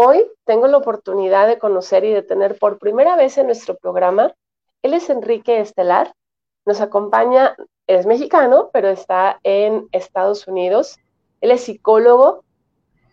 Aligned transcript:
Hoy 0.00 0.30
tengo 0.44 0.68
la 0.68 0.76
oportunidad 0.76 1.48
de 1.48 1.58
conocer 1.58 2.04
y 2.04 2.12
de 2.12 2.22
tener 2.22 2.56
por 2.56 2.78
primera 2.78 3.16
vez 3.16 3.36
en 3.36 3.46
nuestro 3.46 3.76
programa, 3.76 4.32
él 4.84 4.94
es 4.94 5.10
Enrique 5.10 5.58
Estelar, 5.58 6.14
nos 6.64 6.80
acompaña, 6.80 7.56
es 7.88 8.06
mexicano, 8.06 8.70
pero 8.72 8.86
está 8.90 9.40
en 9.42 9.88
Estados 9.90 10.46
Unidos, 10.46 11.00
él 11.40 11.50
es 11.50 11.62
psicólogo 11.62 12.44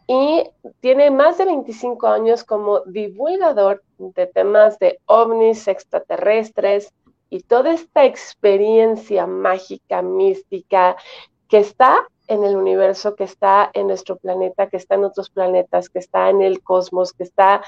y 0.05 0.43
tiene 0.79 1.09
más 1.09 1.39
de 1.39 1.45
25 1.45 2.05
años 2.05 2.43
como 2.43 2.81
divulgador 2.81 3.81
de 3.97 4.27
temas 4.27 4.77
de 4.77 4.99
ovnis 5.07 5.67
extraterrestres 5.67 6.93
y 7.31 7.39
toda 7.39 7.73
esta 7.73 8.05
experiencia 8.05 9.25
mágica, 9.25 10.03
mística, 10.03 10.97
que 11.47 11.57
está 11.57 12.07
en 12.27 12.43
el 12.43 12.55
universo, 12.55 13.15
que 13.15 13.23
está 13.23 13.69
en 13.73 13.87
nuestro 13.87 14.17
planeta, 14.17 14.67
que 14.67 14.77
está 14.77 14.95
en 14.95 15.05
otros 15.05 15.29
planetas, 15.29 15.89
que 15.89 15.99
está 15.99 16.29
en 16.29 16.41
el 16.41 16.61
cosmos, 16.61 17.13
que 17.13 17.23
está, 17.23 17.61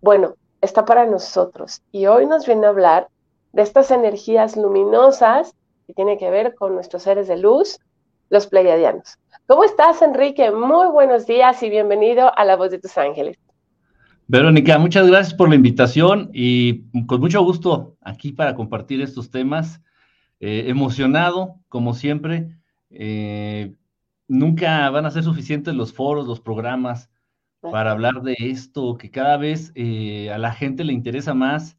bueno, 0.00 0.34
está 0.60 0.84
para 0.84 1.06
nosotros. 1.06 1.82
Y 1.92 2.06
hoy 2.06 2.26
nos 2.26 2.46
viene 2.46 2.66
a 2.66 2.70
hablar 2.70 3.08
de 3.52 3.62
estas 3.62 3.90
energías 3.90 4.56
luminosas 4.56 5.54
que 5.86 5.94
tiene 5.94 6.18
que 6.18 6.30
ver 6.30 6.54
con 6.54 6.74
nuestros 6.74 7.02
seres 7.02 7.28
de 7.28 7.36
luz, 7.36 7.78
los 8.28 8.46
pleiadianos. 8.46 9.18
¿Cómo 9.46 9.64
estás, 9.64 10.02
Enrique? 10.02 10.50
Muy 10.52 10.88
buenos 10.88 11.26
días 11.26 11.62
y 11.62 11.70
bienvenido 11.70 12.30
a 12.38 12.44
La 12.44 12.56
Voz 12.56 12.70
de 12.70 12.78
tus 12.78 12.96
Ángeles. 12.96 13.36
Verónica, 14.28 14.78
muchas 14.78 15.08
gracias 15.08 15.34
por 15.34 15.48
la 15.48 15.56
invitación 15.56 16.30
y 16.32 16.84
con 17.06 17.20
mucho 17.20 17.42
gusto 17.42 17.96
aquí 18.00 18.30
para 18.30 18.54
compartir 18.54 19.02
estos 19.02 19.30
temas. 19.30 19.80
Eh, 20.42 20.70
emocionado, 20.70 21.56
como 21.68 21.92
siempre. 21.92 22.56
Eh, 22.88 23.74
nunca 24.30 24.88
van 24.90 25.06
a 25.06 25.10
ser 25.10 25.24
suficientes 25.24 25.74
los 25.74 25.92
foros, 25.92 26.26
los 26.26 26.40
programas 26.40 27.10
para 27.60 27.90
hablar 27.90 28.22
de 28.22 28.36
esto, 28.38 28.96
que 28.96 29.10
cada 29.10 29.36
vez 29.36 29.72
eh, 29.74 30.30
a 30.32 30.38
la 30.38 30.52
gente 30.52 30.84
le 30.84 30.94
interesa 30.94 31.34
más, 31.34 31.76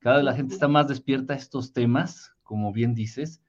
cada 0.00 0.16
vez 0.16 0.24
la 0.24 0.34
gente 0.34 0.54
está 0.54 0.66
más 0.66 0.88
despierta 0.88 1.34
a 1.34 1.36
estos 1.36 1.72
temas, 1.72 2.32
como 2.42 2.72
bien 2.72 2.94
dices. 2.94 3.42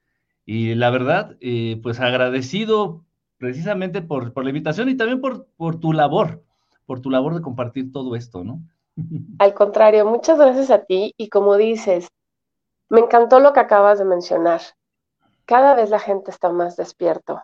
Y 0.46 0.76
la 0.76 0.90
verdad, 0.90 1.38
pues 1.82 2.00
agradecido 2.00 3.06
precisamente 3.38 4.02
por, 4.02 4.38
la 4.44 4.50
invitación 4.50 4.90
y 4.90 4.98
también 4.98 5.22
por, 5.22 5.48
por 5.58 5.80
tu 5.80 5.94
labor, 5.94 6.44
por 6.86 7.00
tu 7.00 7.10
labor 7.10 7.34
de 7.34 7.42
compartir 7.42 7.92
todo 7.92 8.16
esto, 8.16 8.44
¿no? 8.44 8.62
Al 9.40 9.54
contrario, 9.54 10.06
muchas 10.06 10.38
gracias 10.38 10.70
a 10.70 10.84
ti 10.84 11.14
y 11.18 11.30
como 11.30 11.56
dices, 11.56 12.10
me 12.90 13.00
encantó 13.00 13.40
lo 13.40 13.54
que 13.54 13.62
acabas 13.62 13.98
de 13.98 14.06
mencionar. 14.06 14.62
Cada 15.46 15.74
vez 15.74 15.90
la 15.90 16.00
gente 16.00 16.30
está 16.30 16.52
más 16.52 16.76
despierto. 16.76 17.42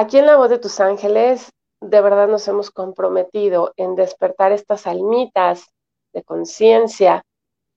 Aquí 0.00 0.16
en 0.16 0.26
la 0.26 0.36
voz 0.36 0.48
de 0.48 0.60
tus 0.60 0.78
ángeles, 0.78 1.50
de 1.80 2.00
verdad 2.00 2.28
nos 2.28 2.46
hemos 2.46 2.70
comprometido 2.70 3.72
en 3.76 3.96
despertar 3.96 4.52
estas 4.52 4.86
almitas 4.86 5.74
de 6.12 6.22
conciencia 6.22 7.24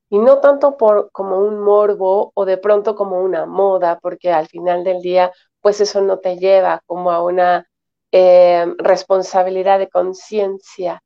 y 0.08 0.20
no 0.20 0.38
tanto 0.38 0.78
por 0.78 1.10
como 1.14 1.40
un 1.40 1.60
morbo 1.60 2.32
o 2.36 2.46
de 2.46 2.58
pronto 2.58 2.96
como 2.96 3.20
una 3.20 3.48
moda, 3.48 3.98
porque 4.00 4.32
al 4.32 4.48
final 4.48 4.84
del 4.84 5.02
día 5.02 5.32
pues 5.62 5.82
eso 5.82 6.00
no 6.02 6.20
te 6.20 6.38
lleva 6.38 6.84
como 6.86 7.10
a 7.10 7.24
una 7.24 7.68
eh, 8.12 8.72
responsabilidad 8.78 9.80
de 9.80 9.90
conciencia. 9.90 11.02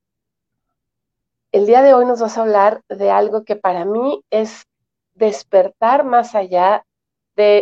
El 1.53 1.65
día 1.65 1.81
de 1.81 1.93
hoy 1.93 2.05
nos 2.05 2.19
vas 2.19 2.37
a 2.37 2.41
hablar 2.41 2.81
de 2.89 3.09
algo 3.09 3.45
que 3.45 3.55
para 3.55 3.85
mí 3.85 4.21
es 4.31 4.65
despertar 5.13 6.03
más 6.03 6.35
allá 6.35 6.83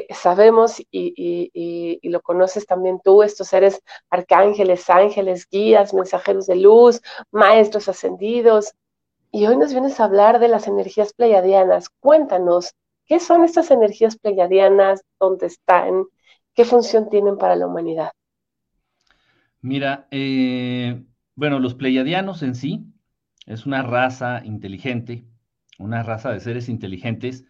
sabemos 0.10 0.82
y, 0.92 2.00
lo 2.04 2.22
conoces 2.22 2.66
también 2.66 3.00
tú, 3.04 3.24
estos 3.24 3.48
seres 3.48 3.82
arcángeles, 4.10 4.90
ángeles, 4.90 5.48
guías, 5.50 5.94
mensajeros 5.94 6.48
de 6.48 6.58
luz, 6.58 7.02
maestros 7.32 7.90
ascendidos. 7.90 8.74
Y 9.32 9.48
hoy 9.48 9.58
nos 9.58 9.72
vienes 9.72 10.00
a 10.00 10.06
hablar 10.06 10.40
de 10.40 10.48
las 10.48 10.68
energías 10.68 11.14
pleiadianas. 11.14 11.90
Cuéntanos, 12.00 12.74
¿qué 13.06 13.20
son 13.20 13.44
estas 13.44 13.72
energías 13.72 14.18
pleiadianas? 14.18 15.02
¿Dónde 15.20 15.48
están? 15.48 16.06
¿Qué 16.54 16.66
función 16.66 17.10
tienen 17.10 17.38
para 17.38 17.56
la 17.56 17.66
humanidad? 17.66 18.12
Mira, 19.62 20.08
eh, 20.12 21.04
bueno, 21.36 21.60
los 21.60 21.74
pleiadianos 21.74 22.44
en 22.44 22.54
sí 22.54 22.86
es 23.46 23.66
una 23.66 23.82
raza 23.82 24.42
inteligente, 24.46 25.26
una 25.80 26.04
raza 26.04 26.32
de 26.32 26.40
seres 26.40 26.70
inteligentes. 26.70 27.46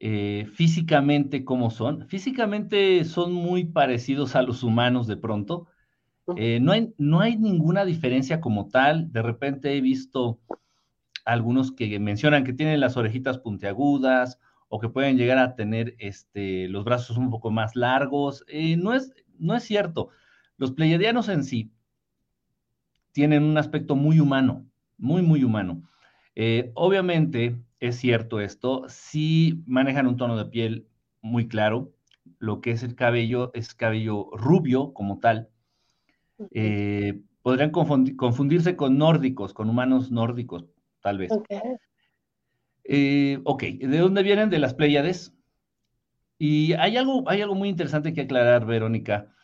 Eh, 0.00 0.46
físicamente, 0.52 1.44
¿cómo 1.44 1.70
son? 1.70 2.06
Físicamente 2.08 3.04
son 3.04 3.32
muy 3.32 3.64
parecidos 3.64 4.36
a 4.36 4.42
los 4.42 4.62
humanos 4.62 5.06
de 5.06 5.16
pronto. 5.16 5.66
Eh, 6.36 6.60
no, 6.60 6.72
hay, 6.72 6.94
no 6.98 7.20
hay 7.20 7.36
ninguna 7.36 7.84
diferencia 7.84 8.40
como 8.40 8.68
tal. 8.68 9.10
De 9.12 9.22
repente 9.22 9.76
he 9.76 9.80
visto 9.80 10.40
algunos 11.24 11.72
que 11.72 11.98
mencionan 11.98 12.44
que 12.44 12.52
tienen 12.52 12.80
las 12.80 12.96
orejitas 12.96 13.38
puntiagudas 13.38 14.38
o 14.68 14.78
que 14.78 14.88
pueden 14.88 15.16
llegar 15.16 15.38
a 15.38 15.56
tener 15.56 15.96
este, 15.98 16.68
los 16.68 16.84
brazos 16.84 17.16
un 17.16 17.30
poco 17.30 17.50
más 17.50 17.74
largos. 17.74 18.44
Eh, 18.48 18.76
no, 18.76 18.94
es, 18.94 19.12
no 19.38 19.56
es 19.56 19.64
cierto. 19.64 20.10
Los 20.58 20.72
pleiadianos 20.72 21.28
en 21.28 21.44
sí 21.44 21.72
tienen 23.12 23.42
un 23.42 23.58
aspecto 23.58 23.96
muy 23.96 24.20
humano, 24.20 24.66
muy, 24.96 25.22
muy 25.22 25.42
humano. 25.42 25.82
Eh, 26.34 26.70
obviamente 26.74 27.56
es 27.80 27.96
cierto 27.96 28.40
esto, 28.40 28.84
si 28.88 29.62
manejan 29.66 30.06
un 30.06 30.16
tono 30.16 30.36
de 30.36 30.46
piel 30.46 30.86
muy 31.20 31.48
claro, 31.48 31.92
lo 32.38 32.60
que 32.60 32.72
es 32.72 32.82
el 32.82 32.94
cabello 32.94 33.50
es 33.54 33.74
cabello 33.74 34.30
rubio 34.32 34.92
como 34.92 35.18
tal. 35.18 35.48
Eh, 36.52 37.20
podrían 37.42 37.70
confundirse 37.70 38.76
con 38.76 38.98
nórdicos, 38.98 39.54
con 39.54 39.68
humanos 39.68 40.10
nórdicos, 40.10 40.66
tal 41.00 41.18
vez. 41.18 41.32
Eh, 42.84 43.40
ok, 43.44 43.62
¿de 43.62 43.98
dónde 43.98 44.22
vienen? 44.22 44.50
De 44.50 44.58
las 44.58 44.74
Pléyades. 44.74 45.34
Y 46.38 46.74
hay 46.74 46.96
algo, 46.96 47.28
hay 47.28 47.42
algo 47.42 47.54
muy 47.54 47.68
interesante 47.68 48.12
que 48.12 48.22
aclarar, 48.22 48.64
Verónica. 48.66 49.34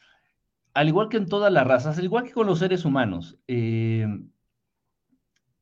Al 0.73 0.89
igual 0.89 1.09
que 1.09 1.17
en 1.17 1.27
todas 1.27 1.53
las 1.53 1.67
razas, 1.67 1.99
al 1.99 2.05
igual 2.05 2.25
que 2.25 2.33
con 2.33 2.47
los 2.47 2.59
seres 2.59 2.85
humanos, 2.85 3.39
eh, 3.49 4.07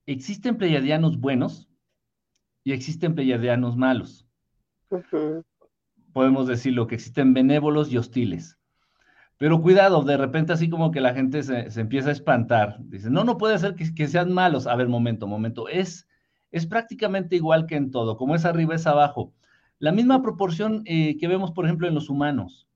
existen 0.06 0.56
pleiadianos 0.56 1.18
buenos 1.18 1.68
y 2.64 2.72
existen 2.72 3.14
pleiadianos 3.14 3.76
malos. 3.76 4.26
Podemos 6.12 6.46
decirlo, 6.46 6.86
que 6.86 6.96
existen 6.96 7.34
benévolos 7.34 7.90
y 7.90 7.98
hostiles. 7.98 8.58
Pero 9.38 9.60
cuidado, 9.60 10.04
de 10.04 10.16
repente 10.16 10.52
así 10.52 10.68
como 10.70 10.92
que 10.92 11.00
la 11.00 11.14
gente 11.14 11.42
se, 11.42 11.68
empieza 11.80 12.10
a 12.10 12.12
espantar. 12.12 12.76
Dice, 12.80 13.10
no, 13.10 13.24
no 13.24 13.38
puede 13.38 13.58
ser 13.58 13.74
que, 13.74 13.92
que, 13.94 14.06
sean 14.06 14.32
malos. 14.32 14.66
A 14.66 14.76
ver, 14.76 14.88
momento, 14.88 15.26
momento. 15.26 15.68
Es, 15.68 16.06
es 16.52 16.66
prácticamente 16.66 17.34
igual 17.34 17.66
que 17.66 17.76
en 17.76 17.90
todo, 17.90 18.16
como 18.16 18.34
es 18.36 18.44
arriba 18.44 18.74
es 18.74 18.86
abajo. 18.86 19.32
La 19.78 19.90
misma 19.90 20.22
proporción 20.22 20.82
eh, 20.84 21.16
que 21.18 21.26
vemos, 21.26 21.50
por 21.50 21.64
ejemplo, 21.64 21.88
en 21.88 21.94
los 21.94 22.08
humanos. 22.08 22.68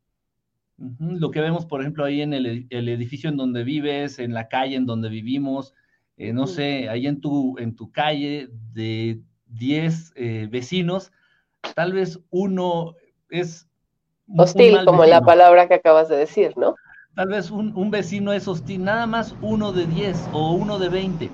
Lo 0.98 1.30
que 1.30 1.40
vemos, 1.40 1.64
por 1.64 1.80
ejemplo, 1.80 2.04
ahí 2.04 2.20
en 2.20 2.32
el, 2.34 2.66
edificio 2.68 3.30
en 3.30 3.36
donde 3.36 3.62
vives, 3.62 4.18
en 4.18 4.34
la 4.34 4.48
calle 4.48 4.74
en 4.74 4.86
donde 4.86 5.08
vivimos, 5.08 5.72
eh, 6.16 6.32
no 6.32 6.48
sé, 6.48 6.88
ahí 6.88 7.06
en 7.06 7.20
tu, 7.20 7.56
en 7.58 7.76
tu 7.76 7.92
calle 7.92 8.48
de 8.72 9.22
10 9.46 10.12
eh, 10.16 10.48
vecinos, 10.50 11.12
tal 11.74 11.92
vez 11.92 12.20
uno 12.30 12.94
es... 13.30 13.68
Hostil, 14.36 14.84
como 14.84 15.04
la 15.04 15.20
palabra 15.20 15.68
que 15.68 15.74
acabas 15.74 16.08
de 16.08 16.16
decir, 16.16 16.56
¿no? 16.56 16.74
Tal 17.14 17.28
vez 17.28 17.50
un, 17.50 17.74
un, 17.76 17.90
vecino 17.90 18.32
es 18.32 18.48
hostil, 18.48 18.82
nada 18.84 19.06
más 19.06 19.34
uno 19.40 19.72
de 19.72 19.86
10 19.86 20.30
o 20.32 20.52
uno 20.52 20.78
de 20.78 20.88
20 20.88 21.30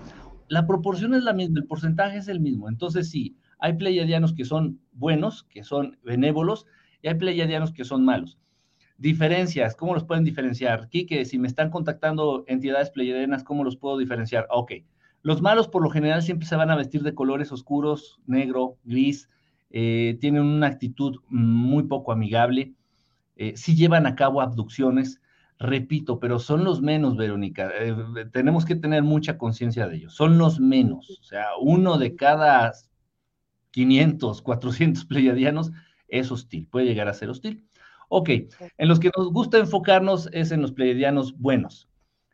la 0.52 0.66
proporción 0.66 1.14
es 1.14 1.22
la 1.22 1.32
misma, 1.32 1.60
el 1.60 1.66
porcentaje 1.66 2.18
es 2.18 2.28
el 2.28 2.38
mismo. 2.38 2.68
Entonces, 2.68 3.08
sí, 3.08 3.38
hay 3.58 3.72
pleiadianos 3.72 4.34
que 4.34 4.44
son 4.44 4.82
buenos, 4.92 5.44
que 5.44 5.64
son 5.64 5.96
benévolos, 6.02 6.66
y 7.00 7.08
hay 7.08 7.14
pleiadianos 7.14 7.72
que 7.72 7.86
son 7.86 8.04
malos. 8.04 8.38
Diferencias, 8.98 9.74
¿cómo 9.74 9.94
los 9.94 10.04
pueden 10.04 10.24
diferenciar? 10.24 10.90
Quique, 10.90 11.24
si 11.24 11.38
me 11.38 11.48
están 11.48 11.70
contactando 11.70 12.44
entidades 12.48 12.90
pleiadianas, 12.90 13.44
¿cómo 13.44 13.64
los 13.64 13.78
puedo 13.78 13.96
diferenciar? 13.96 14.46
Ok, 14.50 14.72
los 15.22 15.40
malos 15.40 15.68
por 15.68 15.82
lo 15.82 15.90
general 15.90 16.22
siempre 16.22 16.46
se 16.46 16.56
van 16.56 16.70
a 16.70 16.76
vestir 16.76 17.02
de 17.02 17.14
colores 17.14 17.52
oscuros, 17.52 18.20
negro, 18.26 18.78
gris, 18.84 19.28
eh, 19.70 20.18
tienen 20.20 20.42
una 20.42 20.66
actitud 20.66 21.20
muy 21.28 21.84
poco 21.84 22.12
amigable, 22.12 22.74
eh, 23.36 23.54
sí 23.56 23.74
llevan 23.74 24.06
a 24.06 24.14
cabo 24.14 24.40
abducciones, 24.40 25.22
repito, 25.58 26.18
pero 26.18 26.38
son 26.38 26.64
los 26.64 26.82
menos, 26.82 27.16
Verónica. 27.16 27.70
Eh, 27.78 27.94
tenemos 28.32 28.64
que 28.64 28.76
tener 28.76 29.02
mucha 29.02 29.38
conciencia 29.38 29.86
de 29.88 29.96
ellos. 29.96 30.14
Son 30.14 30.36
los 30.36 30.60
menos. 30.60 31.18
O 31.20 31.24
sea, 31.24 31.46
uno 31.60 31.98
de 31.98 32.16
cada 32.16 32.72
500, 33.70 34.42
400 34.42 35.04
pleiadianos 35.06 35.72
es 36.08 36.30
hostil, 36.30 36.68
puede 36.68 36.86
llegar 36.86 37.08
a 37.08 37.14
ser 37.14 37.30
hostil. 37.30 37.66
Ok, 38.08 38.28
en 38.28 38.88
los 38.88 39.00
que 39.00 39.10
nos 39.16 39.32
gusta 39.32 39.56
enfocarnos 39.56 40.28
es 40.32 40.52
en 40.52 40.60
los 40.60 40.72
pleiadianos 40.72 41.38
buenos, 41.38 41.88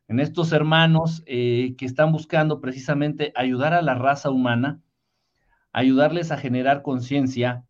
en 0.09 0.21
estos 0.21 0.53
hermanos 0.53 1.23
eh, 1.27 1.75
que 1.77 1.85
están 1.85 2.13
buscando 2.13 2.61
precisamente 2.61 3.33
ayudar 3.37 3.75
a 3.75 3.83
la 3.83 3.95
raza 3.95 4.31
humana, 4.31 4.81
ayudarles 5.71 6.33
a 6.33 6.39
generar 6.39 6.83
conciencia, 6.83 7.67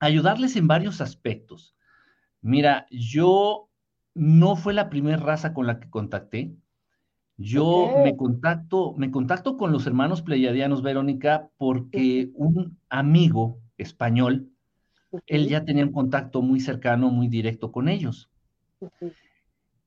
ayudarles 0.00 0.56
en 0.56 0.66
varios 0.66 1.00
aspectos. 1.00 1.76
Mira, 2.40 2.86
yo 2.90 3.68
no 4.14 4.56
fue 4.56 4.74
la 4.74 4.90
primera 4.90 5.18
raza 5.18 5.54
con 5.54 5.68
la 5.68 5.78
que 5.78 5.88
contacté. 5.88 6.52
Yo 7.36 7.94
me 8.04 8.16
contacto, 8.16 8.94
me 8.96 9.10
contacto 9.10 9.56
con 9.56 9.72
los 9.72 9.86
hermanos 9.86 10.20
pleiadianos, 10.20 10.82
Verónica, 10.82 11.48
porque 11.56 12.30
un 12.34 12.78
amigo 12.88 13.60
español, 13.78 14.50
él 15.26 15.48
ya 15.48 15.64
tenía 15.64 15.84
un 15.84 15.92
contacto 15.92 16.42
muy 16.42 16.60
cercano, 16.60 17.10
muy 17.10 17.28
directo 17.28 17.72
con 17.72 17.88
ellos. 17.88 18.30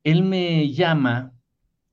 Él 0.03 0.23
me 0.23 0.71
llama, 0.71 1.34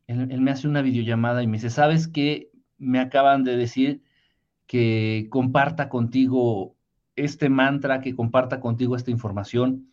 él, 0.06 0.40
me 0.40 0.50
hace 0.50 0.69
una 0.69 0.82
videollamada 0.82 1.43
y 1.43 1.46
me 1.46 1.58
dice, 1.58 1.70
¿sabes 1.70 2.08
qué? 2.08 2.50
Me 2.78 3.00
acaban 3.00 3.44
de 3.44 3.56
decir 3.56 4.02
que 4.66 5.26
comparta 5.31 5.88
contigo 5.88 6.76
este 7.16 7.49
mantra, 7.49 8.00
que 8.00 8.14
comparta 8.14 8.60
contigo 8.60 8.96
esta 8.96 9.10
información. 9.10 9.88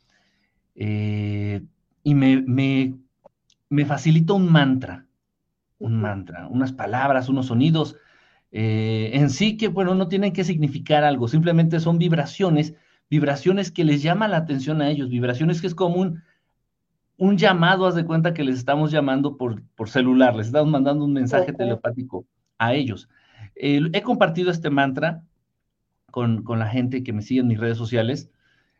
Eh, 0.75 1.61
y 2.03 2.15
me, 2.15 2.41
me, 2.41 2.95
me 3.69 3.85
facilita 3.85 4.33
un 4.33 4.51
mantra 4.51 5.05
un 5.79 5.99
mantra, 6.01 6.47
unas 6.47 6.73
palabras, 6.73 7.29
unos 7.29 7.47
sonidos, 7.47 7.95
eh, 8.51 9.11
en 9.13 9.29
sí 9.29 9.57
que, 9.57 9.69
bueno, 9.69 9.95
no 9.95 10.07
tienen 10.07 10.33
que 10.33 10.43
significar 10.43 11.03
algo, 11.03 11.27
simplemente 11.27 11.79
son 11.79 11.97
vibraciones, 11.97 12.75
vibraciones 13.09 13.71
que 13.71 13.85
les 13.85 14.03
llaman 14.03 14.31
la 14.31 14.37
atención 14.37 14.81
a 14.81 14.89
ellos, 14.89 15.09
vibraciones 15.09 15.61
que 15.61 15.67
es 15.67 15.75
como 15.75 15.95
un, 17.19 17.37
llamado, 17.37 17.85
haz 17.85 17.95
de 17.95 18.05
cuenta 18.05 18.33
que 18.33 18.43
les 18.43 18.57
estamos 18.57 18.91
llamando 18.91 19.37
por, 19.37 19.61
por 19.75 19.89
celular, 19.89 20.35
les 20.35 20.47
estamos 20.47 20.71
mandando 20.71 21.05
un 21.05 21.13
mensaje 21.13 21.53
telepático 21.53 22.25
a 22.57 22.73
ellos. 22.73 23.09
he 23.55 24.01
compartido 24.01 24.51
este 24.51 24.69
mantra 24.69 25.21
con, 26.11 26.43
con, 26.43 26.59
la 26.59 26.67
gente 26.67 27.03
que 27.03 27.13
me 27.13 27.21
sigue 27.21 27.41
en 27.41 27.47
mis 27.47 27.59
redes 27.59 27.77
sociales. 27.77 28.31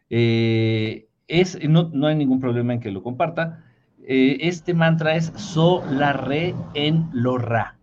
Eh, 0.10 1.08
es, 1.28 1.60
no, 1.70 1.90
no 1.94 2.08
hay 2.08 2.16
ningún 2.16 2.40
problema 2.40 2.74
en 2.74 2.80
que 2.80 2.92
lo 2.92 3.04
comparta. 3.04 3.64
Eh, 4.04 4.38
este 4.42 4.74
mantra 4.74 5.16
es 5.16 5.32
So 5.36 5.84
la 5.92 6.14
re 6.14 6.56
en 6.74 7.10
lo 7.14 7.38
ra. 7.38 7.78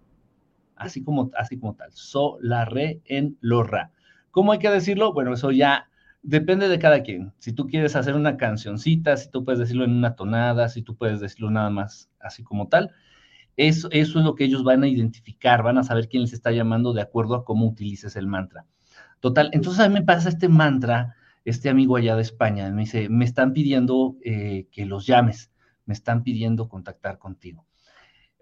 Así 0.74 1.04
como, 1.04 1.30
así 1.38 1.58
como 1.58 1.74
tal. 1.74 1.92
So 1.92 2.38
la 2.40 2.64
re 2.64 3.00
en 3.04 3.36
lo 3.40 3.62
ra. 3.62 3.92
¿Cómo 4.30 4.52
hay 4.52 4.58
que 4.58 4.70
decirlo? 4.70 5.12
Bueno, 5.12 5.32
eso 5.34 5.50
ya 5.52 5.88
depende 6.26 6.69
de 6.69 6.78
cada 6.78 7.02
quien. 7.02 7.32
Si 7.38 7.52
tú 7.52 7.67
quieres 7.67 7.96
hacer 7.96 8.14
una 8.14 8.37
cancioncita, 8.37 9.17
si 9.17 9.31
tú 9.31 9.44
puedes 9.44 9.61
decirlo 9.61 9.84
en 9.84 9.93
una 9.93 10.17
tonada, 10.17 10.69
si 10.69 10.82
tú 10.82 10.96
puedes 10.96 11.20
decirlo 11.20 11.50
nada 11.50 11.70
más 11.70 12.11
así 12.20 12.43
como 12.43 12.69
tal. 12.69 12.90
Eso, 13.56 13.88
es 13.90 14.14
lo 14.14 14.34
que 14.34 14.44
ellos 14.44 14.64
van 14.64 14.82
a 14.82 14.88
identificar, 14.88 15.62
van 15.62 15.78
a 15.78 15.84
saber 15.84 16.08
quién 16.08 16.23
les 16.23 16.32
está 16.32 16.50
llamando 16.50 16.93
de 16.93 17.00
acuerdo 17.00 17.37
a 17.37 17.44
cómo 17.44 17.67
utilices 17.67 18.17
el 18.17 18.26
mantra. 18.26 18.67
Total, 19.20 19.49
entonces 19.52 19.81
a 19.81 19.88
mí 19.88 19.94
me 19.94 20.02
pasa 20.02 20.28
este 20.28 20.49
mantra, 20.49 21.17
este 21.44 21.70
amigo 21.70 21.96
allá 21.96 22.17
de 22.17 22.23
España, 22.23 22.70
me 22.70 22.82
dice, 22.82 23.08
me 23.08 23.25
están 23.25 23.55
pidiendo 23.55 24.17
eh, 24.23 24.67
que 24.70 24.84
los 24.84 25.06
llames 25.06 25.50
me 25.87 25.94
están 25.94 26.23
pidiendo 26.23 26.69
contactar 26.69 27.19
contigo. 27.19 27.64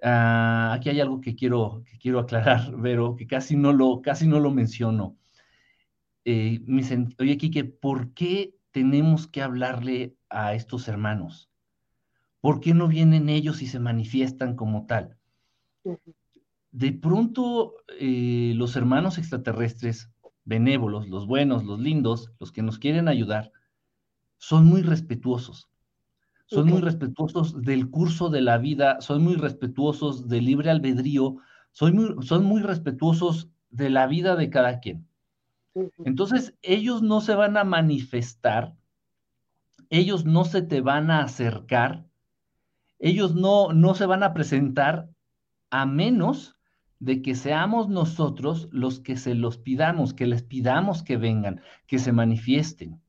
Ah, 0.03 0.73
aquí 0.75 0.89
hay 0.89 1.01
algo 1.01 1.21
que 1.21 1.37
quiero, 1.37 1.83
que 1.87 1.99
quiero 1.99 2.19
aclarar, 2.19 2.73
Vero, 2.77 3.15
que 3.15 3.27
casi 3.27 3.57
no 3.57 3.73
lo, 3.73 4.03
casi 4.03 4.27
no 4.27 4.41
lo 4.41 4.51
menciono. 4.51 5.17
Eh, 6.25 6.61
me 6.67 6.83
oye, 7.19 7.37
Kike, 7.37 7.65
¿por 7.65 8.13
qué 8.13 8.55
tenemos 8.71 9.27
que 9.27 9.43
hablarle 9.43 10.17
a 10.29 10.55
estos 10.55 10.89
hermanos? 10.89 11.51
¿Por 12.41 12.61
qué 12.61 12.75
no 12.75 12.89
vienen 12.89 13.29
ellos 13.29 13.63
y 13.63 13.67
se 13.67 13.79
manifiestan 13.79 14.57
como 14.57 14.87
tal? 14.87 15.17
De 16.73 16.93
pronto, 16.93 17.75
eh, 17.99 18.53
los 18.57 18.77
hermanos 18.77 19.19
extraterrestres, 19.19 20.11
benévolos, 20.45 21.09
los 21.09 21.27
buenos, 21.27 21.65
los 21.65 21.79
lindos, 21.81 22.33
los 22.41 22.53
que 22.53 22.63
nos 22.63 22.79
quieren 22.79 23.09
ayudar, 23.09 23.53
son 24.39 24.67
muy 24.67 24.83
respetuosos 24.83 25.69
son 26.47 26.69
muy 26.69 26.81
respetuosos 26.81 27.63
del 27.63 27.91
curso 27.91 28.31
de 28.31 28.43
la 28.43 28.59
vida, 28.59 29.01
son 29.01 29.23
muy 29.23 29.35
respetuosos 29.35 30.29
del 30.29 30.45
libre 30.45 30.71
albedrío, 30.71 31.37
son 31.73 31.97
muy, 31.97 32.27
son 32.27 32.45
muy 32.45 32.63
respetuosos 32.63 33.49
de 33.71 33.91
la 33.91 34.07
vida 34.07 34.37
de 34.37 34.51
cada 34.51 34.81
quien. 34.81 35.09
Entonces, 36.05 36.55
ellos 36.63 37.03
no 37.03 37.21
se 37.21 37.35
van 37.35 37.57
a 37.57 37.65
manifestar, 37.65 38.75
ellos 39.91 40.25
no 40.25 40.45
se 40.45 40.63
te 40.63 40.81
van 40.81 41.11
a 41.11 41.23
acercar, 41.23 42.05
ellos 42.99 43.35
no, 43.35 43.73
no 43.73 43.95
se 43.95 44.07
van 44.07 44.23
a 44.23 44.33
presentar 44.33 45.09
a 45.71 45.87
menos 45.87 46.57
de 47.01 47.21
que 47.21 47.35
seamos 47.35 47.89
nosotros 47.89 48.69
los 48.71 49.01
que 49.01 49.17
se 49.17 49.35
los 49.35 49.59
pidamos, 49.59 50.15
que 50.15 50.27
les 50.27 50.43
pidamos 50.43 51.03
que 51.03 51.17
vengan, 51.17 51.61
que 51.87 51.99
se 51.99 52.13
manifiesten. 52.13 53.01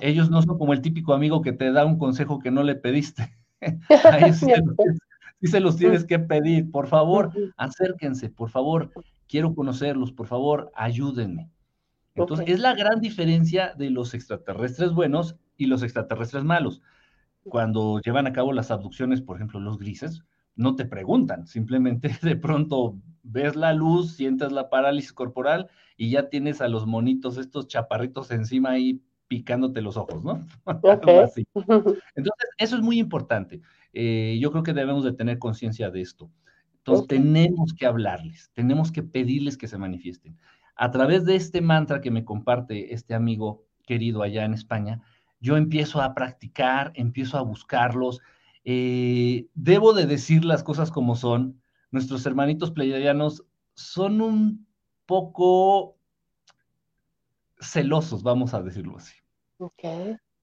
Ellos 0.00 0.30
no 0.30 0.42
son 0.42 0.58
como 0.58 0.72
el 0.72 0.82
típico 0.82 1.14
amigo 1.14 1.40
que 1.40 1.52
te 1.52 1.72
da 1.72 1.84
un 1.84 1.98
consejo 1.98 2.38
que 2.38 2.50
no 2.50 2.62
le 2.62 2.74
pediste. 2.74 3.36
A 4.12 4.18
ellos 4.18 4.36
sí, 4.36 4.46
se 5.46 5.60
los, 5.60 5.76
tienes 5.76 6.04
que 6.04 6.18
pedir. 6.18 6.70
Por 6.70 6.86
favor, 6.86 7.32
acérquense, 7.56 8.28
por 8.28 8.50
favor, 8.50 8.90
quiero 9.28 9.54
conocerlos, 9.54 10.12
por 10.12 10.26
favor, 10.26 10.70
ayúdenme. 10.74 11.50
Entonces, 12.18 12.48
es 12.48 12.60
la 12.60 12.74
gran 12.74 13.00
diferencia 13.00 13.74
de 13.76 13.90
los 13.90 14.14
extraterrestres 14.14 14.92
buenos 14.92 15.36
y 15.56 15.66
los 15.66 15.82
extraterrestres 15.82 16.44
malos. 16.44 16.82
Cuando 17.44 18.00
llevan 18.00 18.26
a 18.26 18.32
cabo 18.32 18.52
las 18.52 18.70
abducciones, 18.70 19.22
por 19.22 19.36
ejemplo, 19.36 19.60
los 19.60 19.78
grises, 19.78 20.24
no 20.54 20.74
te 20.74 20.84
preguntan, 20.84 21.46
simplemente 21.46 22.10
de 22.22 22.36
pronto 22.36 22.98
ves 23.22 23.56
la 23.56 23.72
luz, 23.72 24.14
sientes 24.14 24.52
la 24.52 24.68
parálisis 24.70 25.12
corporal 25.12 25.68
y 25.96 26.10
ya 26.10 26.28
tienes 26.28 26.60
a 26.60 26.68
los 26.68 26.86
monitos, 26.86 27.38
estos 27.38 27.68
chaparritos 27.68 28.30
encima 28.30 28.70
ahí 28.70 29.00
picándote 29.28 29.82
los 29.82 29.96
ojos, 29.96 30.24
¿no? 30.24 30.46
Entonces, 32.14 32.50
eso 32.58 32.76
es 32.76 32.82
muy 32.82 32.98
importante. 32.98 33.60
Eh, 33.92 34.38
yo 34.40 34.50
creo 34.50 34.62
que 34.62 34.72
debemos 34.72 35.04
de 35.04 35.12
tener 35.12 35.38
conciencia 35.38 35.90
de 35.90 36.00
esto. 36.00 36.30
Entonces, 36.78 37.06
tenemos 37.06 37.74
que 37.74 37.86
hablarles, 37.86 38.50
tenemos 38.54 38.90
que 38.90 39.02
pedirles 39.02 39.58
que 39.58 39.68
se 39.68 39.76
manifiesten. 39.76 40.38
A 40.78 40.92
través 40.92 41.24
de 41.24 41.34
este 41.34 41.60
mantra 41.60 42.00
que 42.00 42.12
me 42.12 42.24
comparte 42.24 42.94
este 42.94 43.14
amigo 43.14 43.64
querido 43.84 44.22
allá 44.22 44.44
en 44.44 44.54
España, 44.54 45.02
yo 45.40 45.56
empiezo 45.56 46.00
a 46.00 46.14
practicar, 46.14 46.92
empiezo 46.94 47.36
a 47.36 47.42
buscarlos. 47.42 48.20
Eh, 48.64 49.48
debo 49.54 49.92
de 49.92 50.06
decir 50.06 50.44
las 50.44 50.62
cosas 50.62 50.92
como 50.92 51.16
son. 51.16 51.60
Nuestros 51.90 52.24
hermanitos 52.26 52.70
pleiadianos 52.70 53.44
son 53.74 54.20
un 54.20 54.66
poco 55.04 55.96
celosos, 57.60 58.22
vamos 58.22 58.54
a 58.54 58.62
decirlo 58.62 58.98
así. 58.98 59.16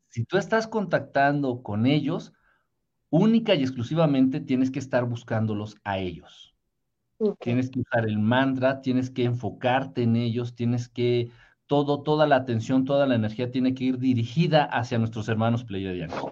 Si 0.09 0.25
tú 0.25 0.37
estás 0.37 0.67
contactando 0.67 1.63
con 1.63 1.85
ellos, 1.85 2.33
única 3.09 3.55
y 3.55 3.61
exclusivamente 3.61 4.41
tienes 4.41 4.69
que 4.69 4.79
estar 4.79 5.05
buscándolos 5.05 5.77
a 5.85 5.97
ellos. 5.97 6.54
Tienes 7.39 7.69
que 7.69 7.79
usar 7.79 8.05
el 8.05 8.19
mantra, 8.19 8.81
tienes 8.81 9.09
que 9.09 9.23
enfocarte 9.23 10.03
en 10.03 10.15
ellos, 10.15 10.55
tienes 10.55 10.89
que, 10.89 11.31
todo, 11.65 12.03
toda 12.03 12.27
la 12.27 12.35
atención, 12.35 12.85
toda 12.85 13.07
la 13.07 13.15
energía 13.15 13.51
tiene 13.51 13.73
que 13.73 13.85
ir 13.85 13.99
dirigida 13.99 14.65
hacia 14.65 14.99
nuestros 14.99 15.29
hermanos 15.29 15.63
pleiadianos. 15.63 16.25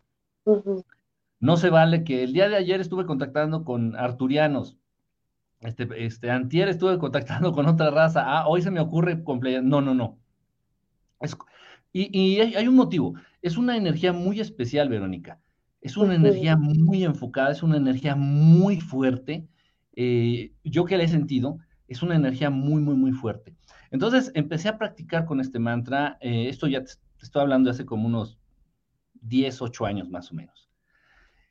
No 1.39 1.57
se 1.57 1.69
vale 1.69 2.03
que 2.03 2.23
el 2.23 2.33
día 2.33 2.49
de 2.49 2.57
ayer 2.57 2.81
estuve 2.81 3.05
contactando 3.05 3.63
con 3.63 3.95
arturianos, 3.95 4.77
este, 5.61 5.87
este, 6.05 6.29
antier 6.29 6.67
estuve 6.67 6.97
contactando 6.97 7.53
con 7.53 7.65
otra 7.67 7.89
raza, 7.89 8.23
ah, 8.25 8.47
hoy 8.47 8.61
se 8.61 8.71
me 8.71 8.81
ocurre 8.81 9.23
con 9.23 9.39
pleiadianos. 9.39 9.69
No, 9.69 9.81
no, 9.81 9.93
no. 9.93 10.19
y, 11.93 12.39
hay, 12.39 12.67
un 12.67 12.75
motivo. 12.75 13.15
Es 13.41 13.57
una 13.57 13.77
energía 13.77 14.11
muy 14.11 14.41
especial, 14.41 14.89
Verónica. 14.89 15.39
Es 15.81 15.97
una 15.97 16.15
energía 16.15 16.55
muy 16.55 17.03
enfocada, 17.03 17.51
es 17.51 17.63
una 17.63 17.77
energía 17.77 18.15
muy 18.15 18.79
fuerte. 18.79 19.47
Eh, 19.95 20.51
yo 20.63 20.85
que 20.85 20.97
la 20.97 21.03
he 21.03 21.07
sentido, 21.07 21.57
es 21.87 22.01
una 22.01 22.15
energía 22.15 22.49
muy, 22.49 22.81
muy, 22.81 22.95
muy 22.95 23.11
fuerte. 23.11 23.55
Entonces 23.91 24.31
empecé 24.33 24.69
a 24.69 24.77
practicar 24.77 25.25
con 25.25 25.39
este 25.39 25.59
mantra. 25.59 26.17
Eh, 26.19 26.47
esto 26.49 26.67
ya 26.67 26.83
te, 26.83 26.91
estoy 27.21 27.41
hablando 27.41 27.69
de 27.69 27.75
hace 27.75 27.85
como 27.85 28.07
unos 28.07 28.39
10, 29.21 29.61
8 29.61 29.85
años 29.85 30.09
más 30.09 30.31
o 30.31 30.35
menos. 30.35 30.69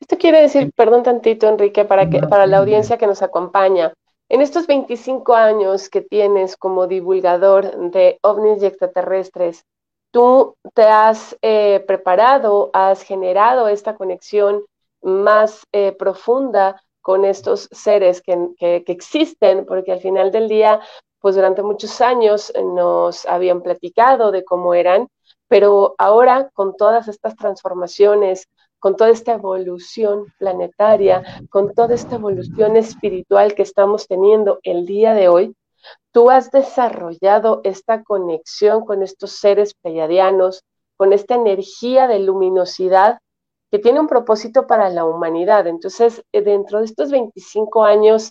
Esto 0.00 0.18
quiere 0.18 0.42
decir, 0.42 0.72
perdón 0.75 1.04
tantito, 1.04 1.49
Enrique, 1.49 1.84
para, 1.84 2.11
que, 2.11 2.20
para 2.20 2.46
la 2.49 2.58
audiencia 2.58 2.99
que 2.99 3.06
nos 3.06 3.22
acompaña. 3.22 3.92
En 4.28 4.40
estos 4.40 4.66
25 4.66 5.34
años 5.34 5.88
que 5.88 6.00
tienes 6.00 6.56
como 6.56 6.88
divulgador 6.88 7.90
de 7.92 8.18
ovnis 8.22 8.62
y 8.62 8.66
extraterrestres, 8.66 9.64
tú 10.11 10.56
te 10.75 10.82
has 10.82 11.37
eh, 11.42 11.84
preparado, 11.87 12.70
has 12.72 13.02
generado 13.02 13.68
esta 13.68 13.94
conexión 13.94 14.62
más 15.02 15.66
eh, 15.72 15.92
profunda 15.92 16.82
con 17.02 17.25
estos 17.25 17.68
seres 17.73 18.23
que, 18.23 18.54
existen, 18.87 19.66
porque 19.66 19.92
al 19.92 20.00
final 20.00 20.30
del 20.30 20.49
día, 20.49 20.80
pues 21.21 21.35
durante 21.35 21.62
muchos 21.62 22.00
años 22.00 22.52
nos 22.56 23.26
habían 23.26 23.61
platicado 23.61 24.30
de 24.30 24.44
cómo 24.44 24.75
eran, 24.75 25.09
pero 25.49 25.94
ahora 25.99 26.49
con 26.54 26.76
todas 26.76 27.09
estas 27.09 27.37
transformaciones, 27.37 28.49
con 28.78 28.97
toda 28.97 29.11
esta 29.11 29.35
evolución 29.35 30.32
planetaria, 30.38 31.23
con 31.50 31.75
toda 31.75 31.94
esta 31.94 32.16
evolución 32.16 32.76
espiritual 32.76 33.54
que 33.54 33.62
estamos 33.62 34.09
teniendo 34.09 34.61
el 34.62 34.87
día 34.87 35.12
de 35.12 35.28
hoy, 35.28 35.54
tú 36.12 36.30
has 36.30 36.50
desarrollado 36.50 37.61
esta 37.64 38.02
conexión 38.02 38.85
con 38.85 39.02
estos 39.02 39.32
seres 39.32 39.75
pleiadianos, 39.75 40.64
con 40.97 41.12
esta 41.12 41.35
energía 41.35 42.06
de 42.06 42.21
luminosidad 42.21 43.18
que 43.73 43.79
tiene 43.79 44.00
un 44.00 44.07
propósito 44.07 44.67
para 44.67 44.91
la 44.91 45.07
humanidad. 45.07 45.67
Entonces, 45.67 46.23
eh, 46.33 46.43
dentro 46.43 46.81
de 46.81 46.85
estos 46.85 47.11
25 47.11 47.85
años, 47.85 48.31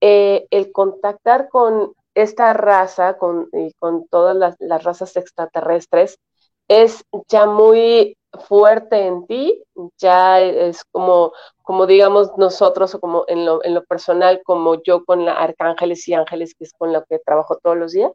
eh, 0.00 0.48
el 0.50 0.72
contactar 0.72 1.48
con 1.48 1.92
esta 2.12 2.52
raza, 2.54 3.16
con, 3.16 3.48
y 3.52 3.72
con 3.74 4.08
todas 4.08 4.34
las, 4.36 4.56
las, 4.58 4.82
razas 4.82 5.16
extraterrestres, 5.16 6.18
es 6.66 7.04
ya 7.28 7.46
muy 7.46 8.18
fuerte 8.48 9.06
en 9.06 9.24
ti, 9.28 9.62
ya 9.98 10.40
es 10.40 10.84
como, 10.90 11.32
como 11.62 11.86
digamos 11.86 12.32
nosotros, 12.36 12.96
o 12.96 13.00
como 13.00 13.24
en 13.28 13.46
lo, 13.46 13.64
en 13.64 13.74
lo 13.74 13.84
personal, 13.84 14.42
como 14.44 14.82
yo 14.82 15.04
con 15.04 15.24
la 15.24 15.34
arcángeles 15.34 16.08
y 16.08 16.14
ángeles, 16.14 16.52
que 16.56 16.64
es 16.64 16.72
con 16.76 16.92
lo 16.92 17.04
que 17.04 17.20
trabajo 17.20 17.60
todos 17.62 17.76
los 17.76 17.92
días. 17.92 18.10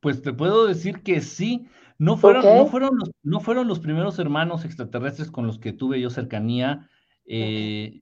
Pues 0.00 0.20
te 0.20 0.34
puedo 0.34 0.66
decir 0.66 1.02
que 1.02 1.22
sí, 1.22 1.66
no 2.00 2.16
fueron, 2.16 2.42
no, 2.56 2.66
fueron 2.66 2.96
los, 2.96 3.10
no 3.22 3.40
fueron 3.40 3.68
los 3.68 3.78
primeros 3.78 4.18
hermanos 4.18 4.64
extraterrestres 4.64 5.30
con 5.30 5.46
los 5.46 5.58
que 5.58 5.74
tuve 5.74 6.00
yo 6.00 6.08
cercanía. 6.08 6.88
Eh, 7.26 8.00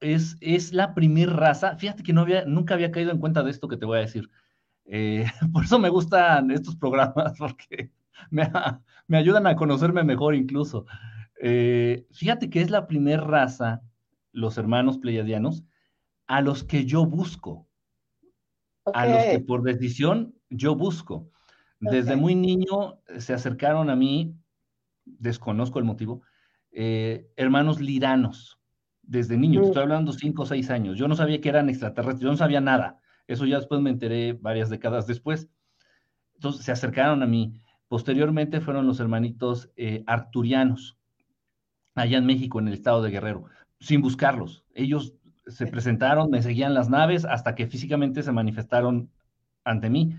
es, 0.00 0.36
es 0.40 0.72
la 0.72 0.94
primer 0.94 1.30
raza. 1.30 1.76
Fíjate 1.76 2.02
que 2.02 2.12
no 2.12 2.22
había, 2.22 2.44
nunca 2.44 2.74
había 2.74 2.90
caído 2.90 3.12
en 3.12 3.20
cuenta 3.20 3.44
de 3.44 3.52
esto 3.52 3.68
que 3.68 3.76
te 3.76 3.86
voy 3.86 3.98
a 3.98 4.00
decir. 4.00 4.28
Eh, 4.86 5.26
por 5.52 5.62
eso 5.62 5.78
me 5.78 5.90
gustan 5.90 6.50
estos 6.50 6.74
programas, 6.74 7.34
porque 7.38 7.92
me, 8.30 8.50
me 9.06 9.16
ayudan 9.16 9.46
a 9.46 9.54
conocerme 9.54 10.02
mejor 10.02 10.34
incluso. 10.34 10.84
Eh, 11.40 12.08
fíjate 12.10 12.50
que 12.50 12.62
es 12.62 12.70
la 12.70 12.88
primera 12.88 13.22
raza, 13.22 13.82
los 14.32 14.58
hermanos 14.58 14.98
pleiadianos, 14.98 15.62
a 16.26 16.40
los 16.40 16.64
que 16.64 16.84
yo 16.84 17.06
busco, 17.06 17.68
a 18.92 19.06
los 19.06 19.22
que 19.22 19.38
por 19.38 19.62
decisión 19.62 20.34
yo 20.50 20.74
busco. 20.74 21.30
Desde 21.90 22.16
muy 22.16 22.34
niño 22.34 22.98
eh, 23.08 23.20
se 23.20 23.34
acercaron 23.34 23.90
a 23.90 23.96
mí, 23.96 24.34
desconozco 25.04 25.78
el 25.78 25.84
motivo, 25.84 26.22
eh, 26.72 27.30
hermanos 27.36 27.80
liranos, 27.80 28.58
desde 29.02 29.36
niño, 29.36 29.60
mm. 29.60 29.64
estoy 29.64 29.82
hablando 29.82 30.12
cinco 30.12 30.42
o 30.42 30.46
seis 30.46 30.70
años. 30.70 30.98
Yo 30.98 31.08
no 31.08 31.16
sabía 31.16 31.40
que 31.40 31.48
eran 31.48 31.68
extraterrestres, 31.68 32.20
yo 32.20 32.30
no 32.30 32.36
sabía 32.36 32.60
nada. 32.60 33.00
Eso 33.26 33.46
ya 33.46 33.56
después 33.56 33.80
me 33.80 33.90
enteré 33.90 34.32
varias 34.34 34.70
décadas 34.70 35.06
después. 35.06 35.48
Entonces 36.34 36.64
se 36.64 36.72
acercaron 36.72 37.22
a 37.22 37.26
mí. 37.26 37.60
Posteriormente 37.88 38.60
fueron 38.60 38.86
los 38.86 39.00
hermanitos 39.00 39.70
eh, 39.76 40.02
arturianos, 40.06 40.98
allá 41.94 42.18
en 42.18 42.26
México, 42.26 42.58
en 42.58 42.68
el 42.68 42.74
estado 42.74 43.02
de 43.02 43.10
Guerrero, 43.10 43.44
sin 43.78 44.00
buscarlos. 44.00 44.64
Ellos 44.74 45.14
se 45.46 45.66
presentaron, 45.66 46.30
me 46.30 46.42
seguían 46.42 46.74
las 46.74 46.88
naves 46.88 47.24
hasta 47.24 47.54
que 47.54 47.66
físicamente 47.66 48.22
se 48.22 48.32
manifestaron 48.32 49.10
ante 49.64 49.90
mí. 49.90 50.16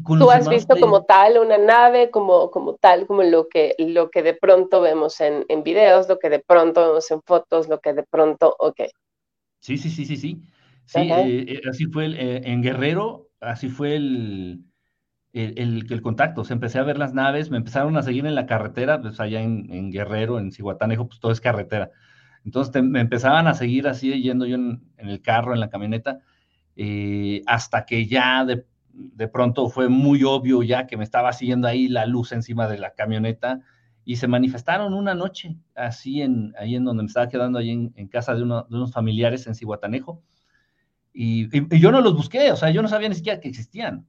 ¿Tú 0.00 0.30
has 0.30 0.48
visto 0.48 0.76
como 0.78 1.04
tal 1.04 1.38
una 1.38 1.58
nave, 1.58 2.10
como, 2.10 2.50
como 2.50 2.74
tal, 2.74 3.06
como 3.06 3.22
lo 3.22 3.48
que, 3.48 3.74
lo 3.78 4.10
que 4.10 4.22
de 4.22 4.34
pronto 4.34 4.80
vemos 4.80 5.20
en, 5.20 5.44
en 5.48 5.62
videos, 5.62 6.08
lo 6.08 6.18
que 6.18 6.30
de 6.30 6.38
pronto 6.38 6.86
vemos 6.86 7.10
en 7.10 7.20
fotos, 7.22 7.68
lo 7.68 7.80
que 7.80 7.92
de 7.92 8.04
pronto, 8.04 8.54
ok. 8.58 8.82
Sí, 9.60 9.78
sí, 9.78 9.90
sí, 9.90 10.04
sí, 10.04 10.16
sí. 10.16 10.42
Sí, 10.86 10.98
eh, 10.98 11.44
eh, 11.48 11.60
así 11.70 11.86
fue 11.86 12.06
el, 12.06 12.16
eh, 12.16 12.42
en 12.44 12.62
Guerrero, 12.62 13.30
así 13.40 13.68
fue 13.68 13.96
el, 13.96 14.64
el, 15.32 15.86
el, 15.90 16.02
contacto. 16.02 16.42
O 16.42 16.44
empecé 16.50 16.78
a 16.78 16.82
ver 16.82 16.98
las 16.98 17.14
naves, 17.14 17.50
me 17.50 17.56
empezaron 17.56 17.96
a 17.96 18.02
seguir 18.02 18.26
en 18.26 18.34
la 18.34 18.46
carretera, 18.46 19.00
pues 19.00 19.20
allá 19.20 19.40
en, 19.40 19.72
en 19.72 19.90
Guerrero, 19.90 20.38
en 20.38 20.52
Cihuatanejo, 20.52 21.06
pues 21.06 21.20
todo 21.20 21.32
es 21.32 21.40
carretera. 21.40 21.90
Entonces 22.44 22.82
me 22.82 23.00
empezaban 23.00 23.46
a 23.46 23.54
seguir 23.54 23.86
así, 23.86 24.20
yendo 24.20 24.46
yo 24.46 24.56
en, 24.56 24.82
en 24.96 25.08
el 25.08 25.22
carro, 25.22 25.54
en 25.54 25.60
la 25.60 25.70
camioneta, 25.70 26.20
hasta 27.46 27.86
que 27.86 28.06
ya 28.06 28.44
de 28.44 28.66
de 28.92 29.28
pronto 29.28 29.68
fue 29.68 29.88
muy 29.88 30.24
obvio 30.24 30.62
ya 30.62 30.86
que 30.86 30.96
me 30.96 31.04
estaba 31.04 31.32
siguiendo 31.32 31.68
ahí 31.68 31.88
la 31.88 32.06
luz 32.06 32.32
encima 32.32 32.68
de 32.68 32.78
la 32.78 32.94
camioneta 32.94 33.60
y 34.04 34.16
se 34.16 34.28
manifestaron 34.28 34.94
una 34.94 35.14
noche, 35.14 35.56
así 35.74 36.22
en, 36.22 36.54
ahí 36.58 36.74
en 36.74 36.84
donde 36.84 37.04
me 37.04 37.06
estaba 37.06 37.28
quedando, 37.28 37.58
ahí 37.58 37.70
en, 37.70 38.08
casa 38.08 38.34
de, 38.34 38.42
unos 38.42 38.92
familiares 38.92 39.46
en 39.46 39.54
Cihuatanejo. 39.54 40.22
Y, 41.12 41.48
yo 41.78 41.92
no 41.92 42.00
los 42.00 42.16
busqué, 42.16 42.50
o 42.50 42.56
sea, 42.56 42.70
yo 42.70 42.82
no 42.82 42.88
sabía 42.88 43.08
ni 43.08 43.14
siquiera 43.14 43.40
que 43.40 43.48
existían. 43.48 44.06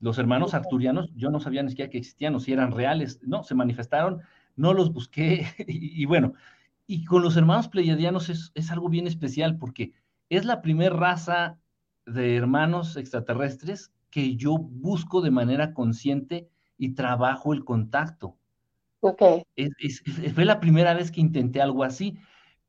Los 0.00 0.18
hermanos 0.18 0.54
arturianos, 0.54 1.12
yo 1.14 1.30
no 1.30 1.40
sabía 1.40 1.62
ni 1.62 1.70
siquiera 1.70 1.90
que 1.90 1.98
existían 1.98 2.34
o 2.34 2.40
si 2.40 2.52
eran 2.52 2.72
reales. 2.72 3.20
No, 3.22 3.44
se 3.44 3.54
manifestaron, 3.54 4.22
no 4.56 4.74
los 4.74 4.92
busqué. 4.92 5.46
y, 5.68 6.04
bueno, 6.06 6.34
y 6.86 7.04
con 7.04 7.22
los 7.22 7.36
hermanos 7.36 7.68
pleiadianos 7.68 8.28
es, 8.30 8.50
es 8.54 8.70
algo 8.72 8.88
bien 8.88 9.06
especial 9.06 9.56
porque 9.56 9.92
es 10.30 10.44
la 10.44 10.62
primera 10.62 10.96
raza 10.96 11.58
de 12.06 12.36
hermanos 12.36 12.96
extraterrestres 12.96 13.92
que 14.10 14.36
yo 14.36 14.56
busco 14.58 15.20
de 15.20 15.30
manera 15.30 15.74
consciente 15.74 16.48
y 16.76 16.94
trabajo 16.94 17.52
el 17.52 17.64
contacto. 17.64 18.36
Ok. 19.00 19.22
fue 20.34 20.44
la 20.44 20.60
primera 20.60 20.94
vez 20.94 21.10
que 21.10 21.20
intenté 21.20 21.60
algo 21.60 21.84
así, 21.84 22.18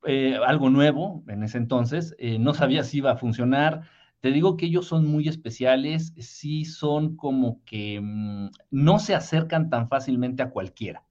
eh, 0.04 0.38
algo 0.46 0.70
nuevo 0.70 1.24
en 1.28 1.42
ese 1.42 1.58
entonces, 1.58 2.14
eh, 2.18 2.38
no 2.38 2.54
sabía 2.54 2.84
si 2.84 2.98
iba 2.98 3.12
a 3.12 3.16
funcionar. 3.16 3.82
Te 4.20 4.30
digo 4.32 4.56
que 4.56 4.66
ellos 4.66 4.86
son 4.86 5.06
muy 5.06 5.28
especiales, 5.28 6.12
sí 6.18 6.64
son 6.64 7.16
como 7.16 7.62
que 7.64 8.00
mm, 8.02 8.50
no 8.70 8.98
se 8.98 9.14
acercan 9.14 9.70
tan 9.70 9.88
fácilmente 9.88 10.42
a 10.42 10.50
cualquiera. 10.50 11.04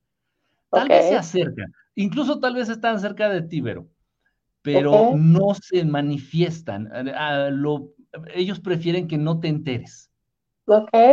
Tal 0.70 0.88
vez 0.88 1.06
se 1.06 1.16
acercan, 1.16 1.74
incluso 1.96 2.40
tal 2.40 2.54
vez 2.54 2.70
están 2.70 3.00
cerca 3.00 3.30
de 3.30 3.42
ti, 3.42 3.64
pero 4.62 5.16
no 5.16 5.56
se 5.56 5.84
manifiestan. 5.84 6.90
ellos 8.36 8.60
prefieren 8.60 9.08
que 9.08 9.18
no 9.18 9.40
te 9.40 9.48
enteres. 9.48 10.09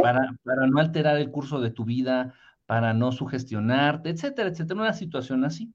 Para, 0.02 0.36
para 0.44 0.66
no 0.66 0.78
alterar 0.78 1.16
el 1.16 1.30
curso 1.30 1.60
de 1.60 1.70
tu 1.70 1.84
vida, 1.84 2.34
para 2.66 2.92
no 2.92 3.12
sugestionarte, 3.12 4.10
etcétera, 4.10 4.48
etcétera, 4.48 4.80
una 4.80 4.92
situación 4.92 5.44
así. 5.44 5.72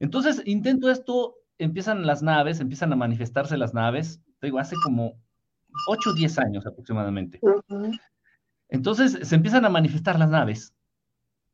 Entonces, 0.00 0.42
intento 0.46 0.90
esto, 0.90 1.36
empiezan 1.58 2.06
las 2.06 2.22
naves, 2.22 2.60
empiezan 2.60 2.92
a 2.92 2.96
manifestarse 2.96 3.56
las 3.56 3.74
naves, 3.74 4.20
te 4.38 4.46
digo, 4.46 4.58
hace 4.58 4.76
como 4.82 5.14
8 5.88 6.10
o 6.10 6.14
10 6.14 6.38
años 6.38 6.66
aproximadamente. 6.66 7.40
Entonces, 8.68 9.18
se 9.22 9.34
empiezan 9.34 9.64
a 9.64 9.68
manifestar 9.68 10.18
las 10.18 10.30
naves 10.30 10.74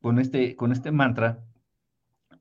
con 0.00 0.18
este, 0.18 0.54
con 0.54 0.72
este 0.72 0.92
mantra, 0.92 1.44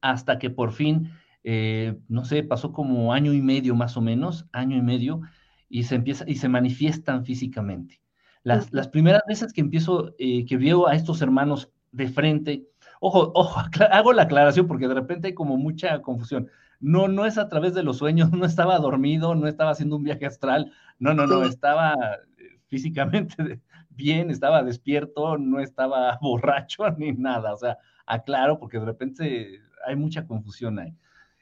hasta 0.02 0.38
que 0.38 0.50
por 0.50 0.72
fin, 0.72 1.12
eh, 1.44 1.98
no 2.08 2.26
sé, 2.26 2.44
pasó 2.44 2.72
como 2.72 3.14
año 3.14 3.34
y 3.34 3.42
medio 3.42 3.76
más 3.76 3.98
o 3.98 4.02
menos, 4.02 4.48
año 4.52 4.78
y 4.78 4.82
medio, 4.82 5.22
y 5.70 5.84
se 5.84 5.96
empieza, 5.96 6.24
y 6.28 6.36
se 6.36 6.50
manifiestan 6.50 7.26
físicamente. 7.26 8.02
Las, 8.48 8.88
primeras 8.88 9.24
veces 9.28 9.52
que 9.52 9.60
empiezo, 9.60 10.16
eh, 10.18 10.46
que 10.46 10.56
veo 10.56 10.88
a 10.88 10.96
estos 10.96 11.22
hermanos 11.22 11.70
de 11.92 12.08
frente, 12.08 12.66
ojo, 13.02 13.34
ojo, 13.36 13.60
hago 13.92 14.14
la 14.14 14.24
aclaración 14.24 14.68
porque 14.68 14.88
de 14.88 14.94
repente 14.94 15.28
hay 15.28 15.34
como 15.34 15.58
mucha 15.58 16.02
confusión. 16.02 16.50
No, 16.80 17.10
no 17.10 17.26
es 17.26 17.38
a 17.38 17.50
través 17.50 17.74
de 17.74 17.84
los 17.84 17.98
sueños, 17.98 18.32
no 18.32 18.46
estaba 18.46 18.80
dormido, 18.80 19.36
no 19.36 19.48
estaba 19.48 19.72
haciendo 19.72 19.98
un 19.98 20.04
viaje 20.04 20.26
astral, 20.26 20.72
no, 20.98 21.14
no, 21.14 21.28
no, 21.28 21.44
estaba 21.44 21.94
eh, 22.38 22.60
físicamente 22.68 23.60
bien, 23.90 24.30
estaba 24.32 24.64
despierto, 24.64 25.38
no 25.38 25.60
estaba 25.60 26.18
borracho 26.22 26.90
ni 26.92 27.12
nada, 27.12 27.54
o 27.54 27.58
sea, 27.58 27.78
aclaro 28.06 28.60
porque 28.60 28.80
de 28.80 28.86
repente 28.86 29.62
hay 29.86 29.98
mucha 29.98 30.26
confusión 30.26 30.80
ahí. 30.80 30.96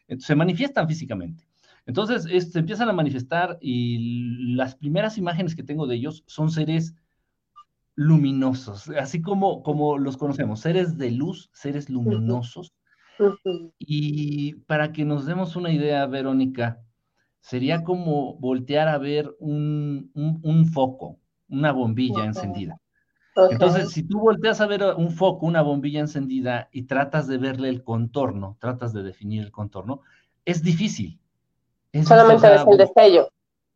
Entonces, 0.07 0.25
se 0.25 0.35
manifiestan 0.35 0.87
físicamente. 0.87 1.47
Entonces, 1.85 2.51
se 2.51 2.59
empiezan 2.59 2.89
a 2.89 2.93
manifestar 2.93 3.57
y 3.61 4.55
las 4.55 4.75
primeras 4.75 5.17
imágenes 5.17 5.55
que 5.55 5.63
tengo 5.63 5.85
de 5.85 5.95
ellos 5.95 6.23
son 6.25 6.49
seres 6.49 6.95
luminosos, 7.95 8.89
así 8.89 9.21
como, 9.21 9.63
como 9.63 9.97
los 9.97 10.17
conocemos, 10.17 10.59
seres 10.59 10.97
de 10.97 11.11
luz, 11.11 11.49
seres 11.53 11.89
luminosos. 11.89 12.73
Y 13.79 14.55
para 14.65 14.91
que 14.91 15.05
nos 15.05 15.25
demos 15.25 15.55
una 15.55 15.71
idea, 15.71 16.05
Verónica, 16.07 16.81
sería 17.39 17.83
como 17.83 18.35
voltear 18.37 18.87
a 18.87 18.97
ver 18.97 19.33
un, 19.39 20.11
foco, 20.73 21.19
una 21.47 21.71
bombilla 21.71 22.25
encendida. 22.25 22.81
Entonces, 23.51 23.91
si 23.91 24.03
tú 24.03 24.19
volteas 24.19 24.59
a 24.59 24.67
ver 24.67 24.83
un 24.97 25.11
foco, 25.11 25.45
una 25.45 25.61
bombilla 25.61 25.99
encendida 25.99 26.69
y 26.71 26.83
tratas 26.83 27.27
de 27.27 27.37
verle 27.37 27.69
el 27.69 27.83
contorno, 27.83 28.57
tratas 28.59 28.93
de 28.93 29.03
definir 29.03 29.43
el 29.43 29.51
contorno, 29.51 30.01
es 30.45 30.63
difícil, 30.63 31.19
Solamente 32.03 32.49
ves 32.49 32.63
el 32.67 32.77
destello. 32.77 33.29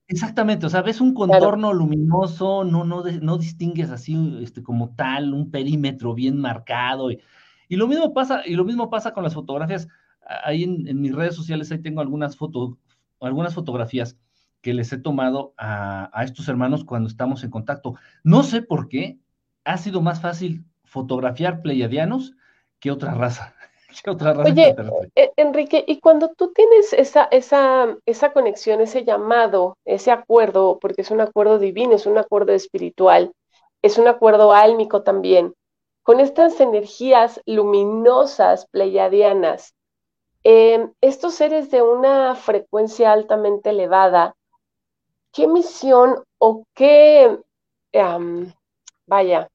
Exactamente, 0.07 0.65
o 0.65 0.69
sea, 0.69 0.81
ves 0.81 1.01
un 1.01 1.13
contorno 1.13 1.71
luminoso, 1.71 2.63
no, 2.63 2.83
no, 2.83 3.03
no 3.03 3.37
distingues 3.37 3.91
así 3.91 4.39
este, 4.41 4.63
como 4.63 4.95
tal, 4.95 5.35
un 5.35 5.51
perímetro 5.51 6.15
bien 6.15 6.41
marcado. 6.41 7.11
Y, 7.11 7.19
lo 7.69 7.87
mismo 7.87 8.11
pasa, 8.11 8.41
y 8.43 8.55
lo 8.55 8.65
mismo 8.65 8.89
pasa 8.89 9.13
con 9.13 9.23
las 9.23 9.35
fotografías. 9.35 9.87
Ahí 10.43 10.63
en, 10.63 10.99
mis 10.99 11.13
redes 11.13 11.35
sociales, 11.35 11.71
ahí 11.71 11.79
tengo 11.79 12.01
algunas, 12.01 12.35
fotos, 12.35 12.71
algunas 13.21 13.53
fotografías 13.53 14.17
que 14.61 14.73
les 14.73 14.91
he 14.91 14.97
tomado 14.97 15.53
a, 15.57 16.09
a, 16.11 16.23
estos 16.23 16.47
hermanos 16.49 16.83
cuando 16.83 17.07
estamos 17.07 17.43
en 17.43 17.51
contacto. 17.51 17.93
No 18.23 18.41
sé 18.41 18.63
por 18.63 18.89
qué 18.89 19.19
ha 19.63 19.77
sido 19.77 20.01
más 20.01 20.21
fácil 20.21 20.65
fotografiar 20.85 21.61
pleiadianos 21.61 22.33
que 22.79 22.89
otra 22.89 23.13
raza. 23.13 23.53
Oye, 24.45 24.75
eh, 25.15 25.31
Enrique, 25.35 25.83
y 25.87 25.99
cuando 25.99 26.29
tú 26.29 26.51
tienes 26.53 26.93
esa, 26.93 27.27
esa, 27.31 27.97
esa 28.05 28.31
conexión, 28.33 28.81
ese 28.81 29.03
llamado, 29.03 29.77
ese 29.85 30.11
acuerdo, 30.11 30.77
porque 30.79 31.01
es 31.01 31.11
un 31.11 31.21
acuerdo 31.21 31.59
divino, 31.59 31.95
es 31.95 32.05
un 32.05 32.17
acuerdo 32.17 32.53
espiritual, 32.53 33.31
es 33.81 33.97
un 33.97 34.07
acuerdo 34.07 34.53
álmico 34.53 35.03
también, 35.03 35.53
con 36.03 36.19
estas 36.19 36.59
energías 36.59 37.41
luminosas 37.45 38.67
pleiadianas, 38.67 39.73
em, 40.43 40.91
estos 41.01 41.33
seres 41.33 41.71
de 41.71 41.81
una 41.81 42.35
frecuencia 42.35 43.11
altamente 43.11 43.71
elevada, 43.71 44.35
¿qué 45.31 45.47
misión 45.47 46.23
o 46.37 46.63
qué, 46.73 47.39
vaya, 49.05 49.49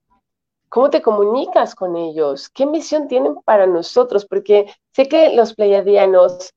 cómo 0.74 0.90
te 0.90 1.02
comunicas 1.02 1.76
con 1.76 1.94
ellos? 1.94 2.48
¿Qué 2.48 2.66
misión 2.66 3.06
tienen 3.06 3.36
para 3.44 3.64
nosotros? 3.64 4.26
Porque 4.26 4.66
sé 4.90 5.08
que 5.08 5.32
los 5.36 5.54
pleiadianos 5.54 6.52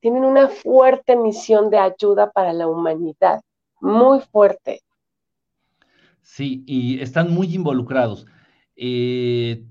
tienen 0.00 0.24
una 0.24 0.48
fuerte 0.48 1.16
misión 1.16 1.68
de 1.68 1.76
ayuda 1.76 2.30
para 2.30 2.54
la 2.54 2.66
humanidad, 2.66 3.42
muy 3.82 4.20
fuerte. 4.20 4.80
Sí, 6.22 6.64
y 6.66 6.98
están 7.02 7.30
muy 7.30 7.54
involucrados. 7.54 8.24
Eh, 8.74 9.66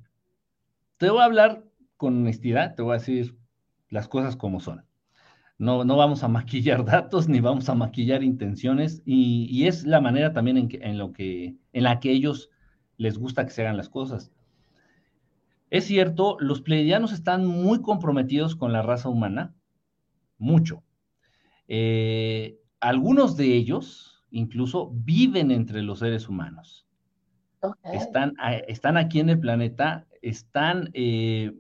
te 0.98 1.10
voy 1.10 1.22
a 1.22 1.26
hablar 1.26 1.64
con 1.96 2.18
honestidad, 2.18 2.76
te 2.76 2.84
voy 2.84 2.92
a 2.92 3.00
decir 3.00 3.36
las 3.90 4.08
cosas 4.08 4.36
como 4.36 4.60
son. 4.60 4.86
No, 5.58 5.86
no 5.86 5.98
vamos 5.98 6.22
a 6.22 6.28
maquillar 6.28 6.86
datos 6.86 7.28
ni 7.28 7.40
vamos 7.40 7.68
a 7.68 7.74
maquillar 7.74 8.22
intenciones 8.22 9.02
y, 9.06 9.66
es 9.66 9.88
la 9.88 10.02
manera 10.02 10.34
también 10.34 10.58
en, 10.58 10.70
en, 10.84 11.00
lo 11.00 11.14
que, 11.14 11.56
en 11.74 11.84
la 11.84 12.00
que 12.00 12.12
ellos 12.12 12.52
les 12.98 13.18
gusta 13.18 13.46
que 13.46 13.52
se 13.52 13.62
hagan 13.62 13.78
las 13.78 13.90
cosas. 13.90 14.32
Es 15.70 15.86
cierto, 15.86 16.38
los 16.40 16.62
pleiadianos 16.62 17.12
están 17.12 17.46
muy 17.46 17.82
comprometidos 17.82 18.56
con 18.56 18.72
la 18.72 18.82
raza 18.82 19.10
humana, 19.10 19.54
mucho. 20.38 20.84
Eh, 21.68 22.60
algunos 22.80 23.36
de 23.36 23.54
ellos 23.54 24.26
incluso 24.32 24.92
viven 24.94 25.52
entre 25.52 25.82
los 25.82 26.00
seres 26.00 26.30
humanos. 26.30 26.86
Están, 27.84 28.36
están, 28.68 28.98
aquí 28.98 29.20
en 29.20 29.30
el 29.30 29.40
planeta, 29.40 30.06
están 30.22 30.90
eh, 30.94 31.54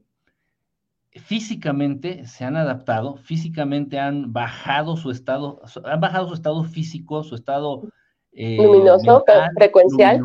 físicamente, 1.11 2.25
se 2.27 2.45
han 2.45 2.55
adaptado, 2.55 3.17
físicamente 3.17 3.99
han 3.99 4.31
bajado 4.31 4.95
su 4.95 5.11
estado, 5.11 5.59
han 5.83 5.99
bajado 5.99 6.27
su 6.27 6.35
estado 6.35 6.63
físico, 6.63 7.23
su 7.23 7.35
estado 7.35 7.89
eh, 8.31 8.57
luminoso, 8.57 9.23
frecuencial. 9.55 10.21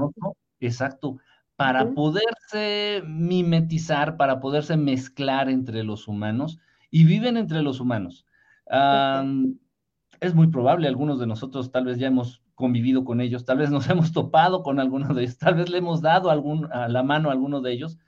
Exacto, 0.67 1.19
para 1.57 1.95
poderse 1.95 3.03
mimetizar, 3.07 4.17
para 4.17 4.41
poderse 4.41 4.77
mezclar 4.77 5.49
entre 5.49 5.85
los 5.85 6.09
humanos 6.09 6.59
y 6.91 7.05
viven 7.05 7.37
entre 7.37 7.63
los 7.63 7.81
humanos. 7.81 8.27
es 10.21 10.35
muy 10.35 10.47
probable, 10.49 10.89
algunos 10.89 11.21
de 11.21 11.27
nosotros 11.27 11.71
tal 11.71 11.85
vez 11.85 11.99
ya 11.99 12.09
hemos 12.09 12.43
convivido 12.55 13.05
con 13.05 13.21
ellos, 13.21 13.45
tal 13.45 13.59
vez 13.59 13.71
nos 13.71 13.89
hemos 13.91 14.13
topado 14.13 14.63
con 14.63 14.81
alguno 14.81 15.15
de 15.15 15.23
ellos, 15.23 15.39
tal 15.39 15.55
vez 15.55 15.69
le 15.69 15.79
hemos 15.79 16.01
dado 16.01 16.31
algún, 16.31 16.69
a 16.73 16.89
la 16.89 17.03
mano 17.03 17.29
a 17.29 17.33
alguno 17.33 17.61
de 17.61 17.73
ellos 17.73 17.99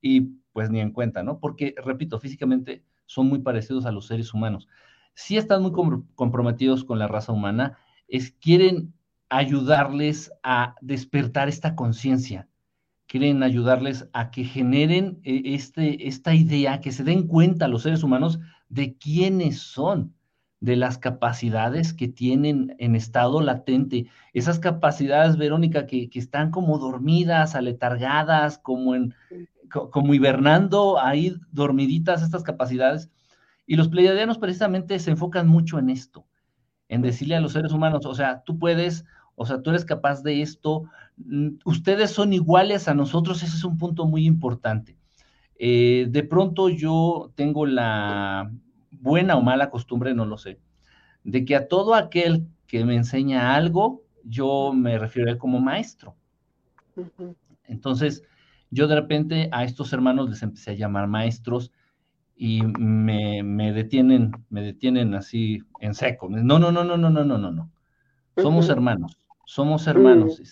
y 0.00 0.32
pues 0.52 0.70
ni 0.70 0.80
en 0.80 0.92
cuenta, 0.92 1.22
¿no? 1.22 1.38
Porque, 1.38 1.74
repito, 1.84 2.18
físicamente 2.18 2.82
son 3.04 3.28
muy 3.28 3.40
parecidos 3.40 3.84
a 3.86 3.92
los 3.92 4.06
seres 4.06 4.32
humanos. 4.32 4.68
Si 5.14 5.36
están 5.36 5.62
muy 5.62 5.72
comprometidos 6.14 6.84
con 6.84 6.98
la 6.98 7.08
raza 7.08 7.32
humana, 7.32 7.78
es, 8.08 8.32
quieren 8.32 8.94
ayudarles 9.28 10.32
a 10.42 10.74
despertar 10.80 11.48
esta 11.48 11.74
conciencia, 11.74 12.48
quieren 13.06 13.42
ayudarles 13.42 14.08
a 14.12 14.30
que 14.30 14.44
generen 14.44 15.20
eh, 15.24 15.42
este, 15.44 16.08
esta 16.08 16.34
idea, 16.34 16.80
que 16.80 16.92
se 16.92 17.04
den 17.04 17.26
cuenta 17.26 17.68
los 17.68 17.82
seres 17.82 18.02
humanos 18.02 18.40
de 18.68 18.96
quiénes 18.96 19.60
son, 19.60 20.14
de 20.60 20.76
las 20.76 20.98
capacidades 20.98 21.92
que 21.92 22.08
tienen 22.08 22.74
en 22.78 22.96
estado 22.96 23.40
latente. 23.40 24.06
Esas 24.32 24.58
capacidades, 24.58 25.36
Verónica, 25.36 25.86
que, 25.86 26.08
están 26.14 26.50
como 26.50 26.78
dormidas, 26.78 27.54
aletargadas, 27.54 28.58
como, 28.58 28.94
en, 28.94 29.14
como 29.70 30.14
hibernando 30.14 30.98
ahí 30.98 31.36
dormiditas 31.52 32.22
estas 32.22 32.42
capacidades. 32.42 33.10
Y 33.66 33.76
los 33.76 33.88
pleiadianos 33.88 34.38
precisamente 34.38 34.98
se 34.98 35.10
enfocan 35.10 35.46
mucho 35.46 35.78
en 35.78 35.90
esto, 35.90 36.26
en 36.88 37.02
decirle 37.02 37.36
a 37.36 37.40
los 37.40 37.52
seres 37.52 37.72
humanos, 37.72 38.06
o 38.06 38.14
sea, 38.14 38.42
tú 38.44 38.58
puedes, 38.58 39.04
o 39.34 39.46
sea, 39.46 39.62
tú 39.62 39.70
eres 39.70 39.84
capaz 39.84 40.22
de 40.22 40.42
esto, 40.42 40.84
mm, 41.16 41.58
ustedes 41.64 42.10
son 42.10 42.32
iguales 42.32 42.88
a 42.88 42.94
nosotros, 42.94 43.42
ese 43.42 43.56
es 43.56 43.64
un 43.64 43.78
punto 43.78 44.06
muy 44.06 44.26
importante. 44.26 44.96
Eh, 45.58 46.06
de 46.10 46.22
pronto 46.22 46.68
yo 46.68 47.32
tengo 47.34 47.66
la, 47.66 48.50
buena 49.00 49.36
o 49.36 49.42
mala 49.42 49.70
costumbre, 49.70 50.14
no 50.14 50.26
lo 50.26 50.38
sé, 50.38 50.58
de 51.24 51.44
que 51.44 51.56
a 51.56 51.68
todo 51.68 51.94
aquel 51.94 52.46
que 52.66 52.84
me 52.84 52.96
enseña 52.96 53.54
algo, 53.54 54.02
yo 54.24 54.72
me 54.72 54.98
refiero 54.98 55.28
a 55.28 55.32
él 55.32 55.38
como 55.38 55.60
maestro. 55.60 56.16
Entonces, 57.64 58.22
yo 58.70 58.88
de 58.88 58.96
repente 58.96 59.48
a 59.52 59.64
estos 59.64 59.92
hermanos 59.92 60.28
les 60.28 60.42
empecé 60.42 60.72
a 60.72 60.74
llamar 60.74 61.06
maestros 61.06 61.72
y 62.36 62.62
me, 62.62 63.72
detienen, 63.72 64.32
me 64.50 64.60
detienen 64.60 65.14
así 65.14 65.62
en 65.80 65.94
seco. 65.94 66.28
No, 66.28 66.58
no, 66.58 66.70
no, 66.70 66.84
no, 66.84 66.96
no, 66.96 67.10
no, 67.10 67.24
no, 67.24 67.38
no, 67.38 67.50
no. 67.50 67.70
Somos 68.36 68.68
hermanos, 68.68 69.18
somos 69.46 69.86
hermanos. 69.86 70.42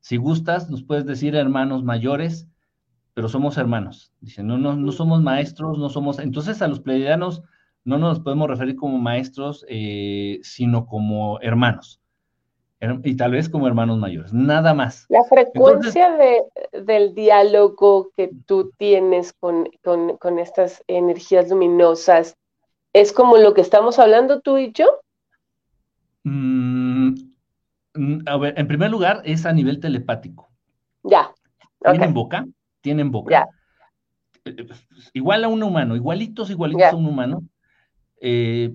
Si 0.00 0.16
gustas, 0.18 0.68
nos 0.68 0.82
puedes 0.82 1.06
decir 1.06 1.34
hermanos 1.34 1.82
mayores, 1.82 2.46
pero 3.14 3.28
somos 3.30 3.56
hermanos. 3.56 4.12
Dicen, 4.20 4.46
no, 4.46 4.58
no, 4.58 4.76
no 4.76 4.92
somos 4.92 5.22
maestros, 5.22 5.78
no 5.78 5.88
somos. 5.88 6.18
Entonces 6.18 6.60
a 6.60 6.68
los 6.68 6.80
pleiadianos 6.80 7.42
no 7.84 7.96
nos 7.96 8.20
podemos 8.20 8.48
referir 8.48 8.76
como 8.76 8.98
maestros, 8.98 9.64
eh, 9.68 10.40
sino 10.42 10.84
como 10.86 11.40
hermanos. 11.40 12.02
Y 13.02 13.16
tal 13.16 13.32
vez 13.32 13.48
como 13.48 13.66
hermanos 13.66 13.98
mayores, 13.98 14.32
nada 14.32 14.74
más. 14.74 15.06
La 15.08 15.24
frecuencia 15.24 16.16
del 16.72 17.14
diálogo 17.14 18.10
que 18.16 18.30
tú 18.46 18.70
tienes 18.76 19.32
con, 19.32 19.68
estas 20.38 20.82
energías 20.86 21.48
luminosas, 21.48 22.36
¿es 22.92 23.12
como 23.12 23.36
lo 23.36 23.54
que 23.54 23.60
estamos 23.60 23.98
hablando 23.98 24.40
tú 24.40 24.58
y 24.58 24.72
yo? 24.72 25.00
Mm, 26.24 27.14
a 28.26 28.36
ver, 28.38 28.58
en 28.58 28.66
primer 28.66 28.90
lugar, 28.90 29.22
es 29.24 29.46
a 29.46 29.52
nivel 29.52 29.80
telepático. 29.80 30.48
Ya. 31.02 31.32
Tienen 31.80 32.14
boca, 32.14 32.46
tienen 32.80 33.10
boca. 33.10 33.30
Ya. 33.30 33.46
Eh, 34.44 34.66
igual 35.12 35.44
a 35.44 35.48
un 35.48 35.62
humano, 35.62 35.96
igualitos, 35.96 36.50
igualitos 36.50 36.92
a 36.92 36.96
un 36.96 37.06
humano, 37.06 37.42
eh, 38.20 38.74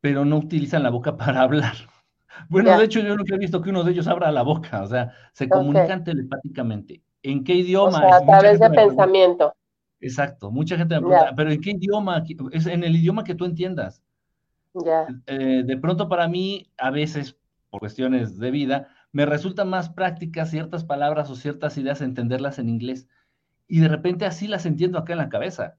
pero 0.00 0.24
no 0.24 0.38
utilizan 0.38 0.82
la 0.82 0.90
boca 0.90 1.16
para 1.16 1.42
hablar. 1.42 1.76
Bueno, 2.48 2.76
de 2.78 2.84
hecho, 2.84 3.00
yo 3.00 3.16
nunca 3.16 3.34
he 3.34 3.38
visto 3.38 3.60
que 3.60 3.70
uno 3.70 3.84
de 3.84 3.92
ellos 3.92 4.06
abra 4.06 4.30
la 4.30 4.42
boca, 4.42 4.82
o 4.82 4.86
sea, 4.86 5.12
se 5.32 5.48
comunican 5.48 6.04
telepáticamente. 6.04 7.02
¿En 7.22 7.44
qué 7.44 7.54
idioma? 7.54 7.98
O 7.98 8.00
sea, 8.00 8.16
a 8.16 8.26
través 8.26 8.60
de 8.60 8.70
pensamiento. 8.70 9.54
Exacto, 10.00 10.50
mucha 10.50 10.76
gente 10.76 10.94
me 10.94 11.00
pregunta, 11.02 11.34
pero 11.36 11.50
¿en 11.52 11.60
qué 11.60 11.70
idioma? 11.72 12.24
Es 12.52 12.66
en 12.66 12.84
el 12.84 12.96
idioma 12.96 13.24
que 13.24 13.34
tú 13.34 13.44
entiendas. 13.44 14.02
Ya. 14.72 15.06
Eh, 15.26 15.62
de 15.64 15.76
pronto 15.76 16.08
para 16.08 16.28
mí, 16.28 16.70
a 16.78 16.90
veces, 16.90 17.36
por 17.68 17.80
cuestiones 17.80 18.38
de 18.38 18.50
vida, 18.50 18.88
me 19.12 19.26
resulta 19.26 19.64
más 19.64 19.90
práctica 19.90 20.46
ciertas 20.46 20.84
palabras 20.84 21.28
o 21.30 21.34
ciertas 21.34 21.76
ideas 21.76 22.00
entenderlas 22.00 22.58
en 22.58 22.68
inglés. 22.68 23.08
Y 23.66 23.80
de 23.80 23.88
repente 23.88 24.24
así 24.24 24.46
las 24.48 24.66
entiendo 24.66 24.98
acá 24.98 25.12
en 25.12 25.18
la 25.18 25.28
cabeza. 25.28 25.76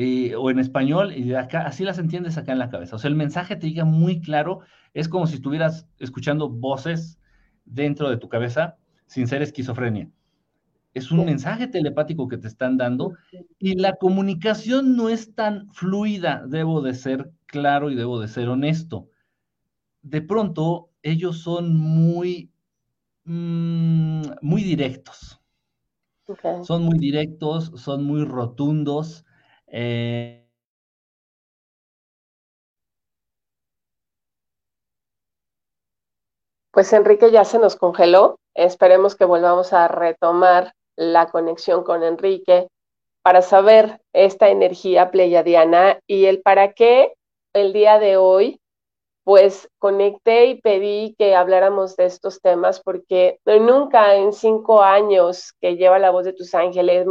Eh, 0.00 0.36
o 0.36 0.48
en 0.48 0.60
español, 0.60 1.12
y 1.12 1.34
acá, 1.34 1.62
así 1.62 1.82
las 1.82 1.98
entiendes 1.98 2.38
acá 2.38 2.52
en 2.52 2.60
la 2.60 2.70
cabeza. 2.70 2.94
O 2.94 2.98
sea, 3.00 3.08
el 3.10 3.16
mensaje 3.16 3.56
te 3.56 3.68
llega 3.68 3.84
muy 3.84 4.20
claro, 4.20 4.60
es 4.94 5.08
como 5.08 5.26
si 5.26 5.34
estuvieras 5.34 5.88
escuchando 5.98 6.48
voces 6.48 7.18
dentro 7.64 8.08
de 8.08 8.16
tu 8.16 8.28
cabeza 8.28 8.76
sin 9.06 9.26
ser 9.26 9.42
esquizofrenia. 9.42 10.08
Es 10.94 11.10
un 11.10 11.24
mensaje 11.24 11.66
telepático 11.66 12.28
que 12.28 12.38
te 12.38 12.46
están 12.46 12.76
dando 12.76 13.14
y 13.58 13.74
la 13.74 13.96
comunicación 13.96 14.94
no 14.94 15.08
es 15.08 15.34
tan 15.34 15.68
fluida, 15.72 16.44
debo 16.46 16.80
de 16.80 16.94
ser 16.94 17.32
claro 17.46 17.90
y 17.90 17.96
debo 17.96 18.20
de 18.20 18.28
ser 18.28 18.48
honesto. 18.48 19.10
De 20.02 20.22
pronto, 20.22 20.90
ellos 21.02 21.40
son 21.40 21.76
muy, 21.76 22.52
mm, 23.24 24.22
muy 24.42 24.62
directos. 24.62 25.40
Son 26.62 26.84
muy 26.84 26.98
directos, 26.98 27.72
son 27.74 28.04
muy 28.04 28.24
rotundos, 28.24 29.24
eh, 29.70 30.48
pues 36.70 36.92
Enrique 36.92 37.30
ya 37.30 37.44
se 37.44 37.58
nos 37.58 37.76
congeló. 37.76 38.38
Esperemos 38.54 39.16
que 39.16 39.24
volvamos 39.24 39.72
a 39.72 39.88
retomar 39.88 40.72
la 40.96 41.28
conexión 41.30 41.84
con 41.84 42.02
Enrique 42.02 42.68
para 43.22 43.42
saber 43.42 44.00
esta 44.12 44.48
energía 44.48 45.10
pleiadiana 45.10 46.00
y 46.06 46.26
el 46.26 46.40
para 46.40 46.72
qué 46.72 47.14
el 47.52 47.72
día 47.72 47.98
de 47.98 48.16
hoy, 48.16 48.60
pues 49.24 49.68
conecté 49.78 50.46
y 50.46 50.60
pedí 50.60 51.14
que 51.18 51.34
habláramos 51.34 51.96
de 51.96 52.06
estos 52.06 52.40
temas 52.40 52.80
porque 52.80 53.38
nunca 53.44 54.14
en 54.14 54.32
cinco 54.32 54.82
años 54.82 55.52
que 55.60 55.76
lleva 55.76 55.98
la 55.98 56.10
voz 56.10 56.24
de 56.24 56.32
tus 56.32 56.54
ángeles 56.54 57.06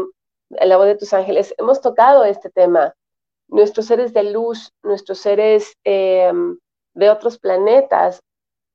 la 0.50 0.78
voz 0.78 0.88
de 0.88 0.96
tus 0.96 1.14
ángeles, 1.14 1.54
hemos 1.58 1.82
tocado 1.82 2.24
este 2.24 2.50
tema. 2.50 2.94
Nuestros 3.48 3.86
seres 3.86 4.14
de 4.14 4.24
luz, 4.24 4.72
nuestros 4.84 5.20
seres 5.20 5.76
em, 5.84 6.58
de 6.94 7.10
otros 7.10 7.40
planetas 7.40 8.22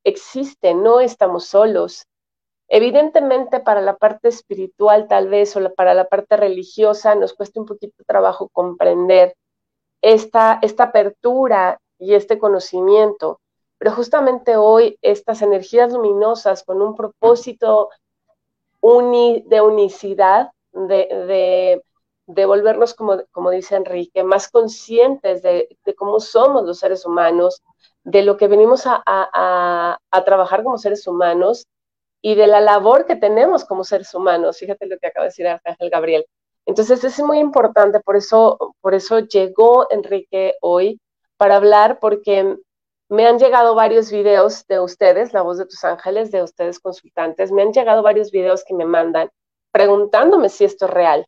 existen, 0.04 0.82
no 0.82 1.00
estamos 1.00 1.46
solos. 1.46 2.06
Evidentemente 2.68 3.60
para 3.60 3.82
la 3.82 3.96
parte 3.96 4.28
espiritual 4.28 5.06
tal 5.08 5.28
vez 5.28 5.54
o 5.56 5.74
para 5.74 5.92
la 5.92 6.08
parte 6.08 6.36
religiosa 6.36 7.14
nos 7.14 7.34
cuesta 7.34 7.60
un 7.60 7.66
poquito 7.66 8.02
trabajo 8.06 8.48
comprender 8.50 9.34
esta, 10.00 10.58
esta 10.62 10.84
apertura 10.84 11.78
y 11.98 12.14
este 12.14 12.38
conocimiento, 12.38 13.40
pero 13.78 13.92
justamente 13.92 14.56
hoy 14.56 14.98
estas 15.02 15.42
energías 15.42 15.92
luminosas 15.92 16.64
con 16.64 16.82
un 16.82 16.96
propósito 16.96 17.90
de 18.82 19.60
unicidad, 19.60 20.50
de, 20.72 21.82
de, 22.26 22.46
volvernos, 22.46 22.94
como, 22.94 23.22
como, 23.30 23.50
dice 23.50 23.76
Enrique, 23.76 24.24
más 24.24 24.48
conscientes 24.50 25.42
de, 25.42 25.68
cómo 25.96 26.20
somos 26.20 26.64
los 26.64 26.78
seres 26.78 27.04
humanos, 27.06 27.62
de 28.04 28.22
lo 28.22 28.36
que 28.36 28.48
venimos 28.48 28.86
a, 28.86 29.02
a, 29.06 30.24
trabajar 30.24 30.64
como 30.64 30.78
seres 30.78 31.06
humanos 31.06 31.66
y 32.20 32.34
de 32.34 32.46
la 32.46 32.60
labor 32.60 33.06
que 33.06 33.16
tenemos 33.16 33.64
como 33.64 33.84
seres 33.84 34.14
humanos. 34.14 34.58
Fíjate 34.58 34.86
lo 34.86 34.98
que 34.98 35.08
acaba 35.08 35.24
de 35.24 35.28
decir 35.28 35.46
Ángel 35.46 35.90
Gabriel. 35.90 36.26
Entonces, 36.66 37.02
es 37.04 37.18
muy 37.20 37.38
importante, 37.38 38.00
por 38.00 38.16
eso, 38.16 38.74
por 38.80 38.94
eso 38.94 39.20
llegó 39.20 39.86
Enrique 39.90 40.54
hoy 40.60 41.00
para 41.36 41.56
hablar, 41.56 41.98
porque 42.00 42.56
me 43.08 43.26
han 43.26 43.38
llegado 43.38 43.74
varios 43.74 44.10
videos 44.10 44.66
de 44.68 44.80
ustedes, 44.80 45.32
La 45.32 45.42
Voz 45.42 45.58
de 45.58 45.66
tus 45.66 45.84
Ángeles, 45.84 46.30
de 46.30 46.42
ustedes 46.42 46.78
consultantes, 46.78 47.52
me 47.52 47.62
han 47.62 47.72
llegado 47.72 48.02
varios 48.02 48.30
videos 48.30 48.64
que 48.64 48.74
me 48.74 48.84
mandan 48.84 49.28
preguntándome 49.72 50.48
si 50.48 50.64
esto 50.64 50.84
es 50.84 50.90
real. 50.92 51.26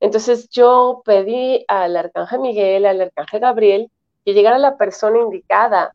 Entonces 0.00 0.48
yo 0.50 1.02
pedí 1.04 1.64
al 1.68 1.96
Arcángel 1.96 2.40
Miguel, 2.40 2.86
al 2.86 3.00
Arcángel 3.00 3.40
Gabriel, 3.40 3.90
que 4.24 4.34
llegara 4.34 4.58
la 4.58 4.76
persona 4.76 5.20
indicada 5.20 5.94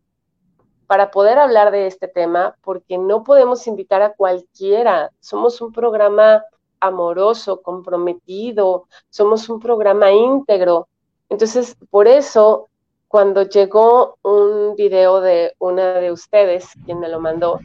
para 0.87 1.11
poder 1.11 1.37
hablar 1.37 1.71
de 1.71 1.87
este 1.87 2.07
tema, 2.07 2.55
porque 2.63 2.97
no 2.97 3.23
podemos 3.23 3.67
invitar 3.67 4.01
a 4.01 4.13
cualquiera. 4.13 5.11
Somos 5.19 5.61
un 5.61 5.71
programa 5.71 6.43
amoroso, 6.79 7.61
comprometido, 7.61 8.87
somos 9.09 9.49
un 9.49 9.59
programa 9.59 10.11
íntegro. 10.11 10.87
Entonces, 11.29 11.75
por 11.91 12.07
eso 12.07 12.69
cuando 13.07 13.41
llegó 13.41 14.17
un 14.21 14.75
video 14.75 15.19
de 15.19 15.55
una 15.57 15.93
de 15.93 16.11
ustedes, 16.11 16.69
quien 16.85 16.99
me 16.99 17.09
lo 17.09 17.19
mandó, 17.19 17.59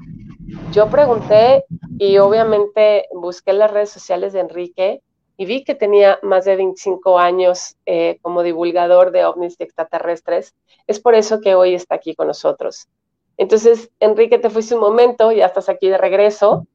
yo 0.71 0.91
pregunté 0.91 1.65
y 1.99 2.19
obviamente 2.19 3.07
busqué 3.13 3.53
las 3.53 3.71
redes 3.71 3.91
sociales 3.91 4.33
de 4.33 4.41
Enrique 4.41 5.03
y 5.37 5.47
vi 5.47 5.65
que 5.65 5.75
tenía 5.75 6.19
más 6.23 6.45
de 6.45 6.57
25 6.57 7.19
años 7.19 7.77
eh, 7.87 8.19
como 8.23 8.43
divulgador 8.43 9.11
de 9.11 9.25
ovnis 9.25 9.57
extraterrestres. 9.59 10.55
Es 10.87 11.01
por 11.01 11.15
eso 11.15 11.41
que 11.41 11.55
hoy 11.55 11.75
está 11.75 11.97
aquí 11.97 12.15
con 12.15 12.29
nosotros. 12.29 12.89
Entonces, 13.37 13.91
Enrique, 13.99 14.39
te 14.39 14.51
fuiste 14.51 14.75
un 14.75 14.81
momento, 14.81 15.33
ya 15.33 15.47
estás 15.47 15.69
aquí 15.69 15.89
de 15.89 15.99
regreso 15.99 16.67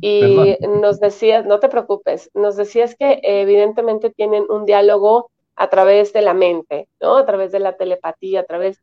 y 0.00 0.56
nos 0.80 0.98
decías, 0.98 1.46
no 1.46 1.60
te 1.60 1.68
preocupes, 1.68 2.30
nos 2.34 2.56
decías 2.56 2.96
que 2.96 3.20
evidentemente 3.22 4.10
tienen 4.10 4.44
un 4.48 4.66
diálogo 4.66 5.30
a 5.54 5.70
través 5.70 6.12
de 6.12 6.22
la 6.22 6.34
mente, 6.34 6.88
¿no? 7.00 7.16
A 7.16 7.24
través 7.24 7.52
de 7.52 7.60
la 7.60 7.76
telepatía, 7.76 8.40
a 8.40 8.44
través, 8.44 8.80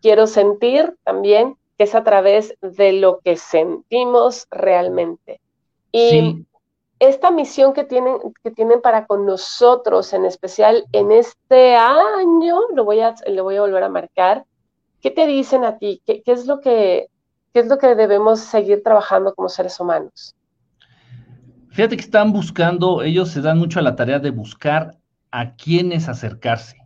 quiero 0.00 0.26
sentir 0.26 0.96
también 1.04 1.56
que 1.78 1.84
es 1.84 1.94
a 1.94 2.02
través 2.02 2.58
de 2.60 2.92
lo 2.92 3.20
que 3.20 3.36
sentimos 3.36 4.46
realmente. 4.50 5.40
Y 5.92 6.44
esta 6.98 7.30
misión 7.30 7.72
que 7.72 7.84
tienen, 7.84 8.16
que 8.42 8.50
tienen 8.50 8.82
para 8.82 9.06
con 9.06 9.24
nosotros, 9.24 10.12
en 10.12 10.24
especial 10.24 10.84
en 10.92 11.12
este 11.12 11.76
año, 11.76 12.60
lo 12.74 12.84
voy 12.84 13.00
a, 13.00 13.14
lo 13.28 13.44
voy 13.44 13.56
a 13.56 13.60
volver 13.60 13.84
a 13.84 13.88
marcar, 13.88 14.44
¿qué 15.00 15.12
te 15.12 15.26
dicen 15.26 15.64
a 15.64 15.78
ti? 15.78 16.02
¿Qué, 16.04 16.22
qué 16.22 16.32
es 16.32 16.46
lo 16.46 16.60
que, 16.60 17.08
qué 17.54 17.60
es 17.60 17.68
lo 17.68 17.78
que 17.78 17.94
debemos 17.94 18.40
seguir 18.40 18.82
trabajando 18.82 19.32
como 19.34 19.48
seres 19.48 19.78
humanos? 19.78 20.34
Fíjate 21.70 21.96
que 21.96 22.02
están 22.02 22.32
buscando, 22.32 23.02
ellos 23.02 23.30
se 23.30 23.40
dan 23.40 23.58
mucho 23.58 23.78
a 23.78 23.82
la 23.82 23.94
tarea 23.94 24.18
de 24.18 24.30
buscar 24.30 24.96
a 25.30 25.54
quiénes 25.54 26.08
acercarse. 26.08 26.76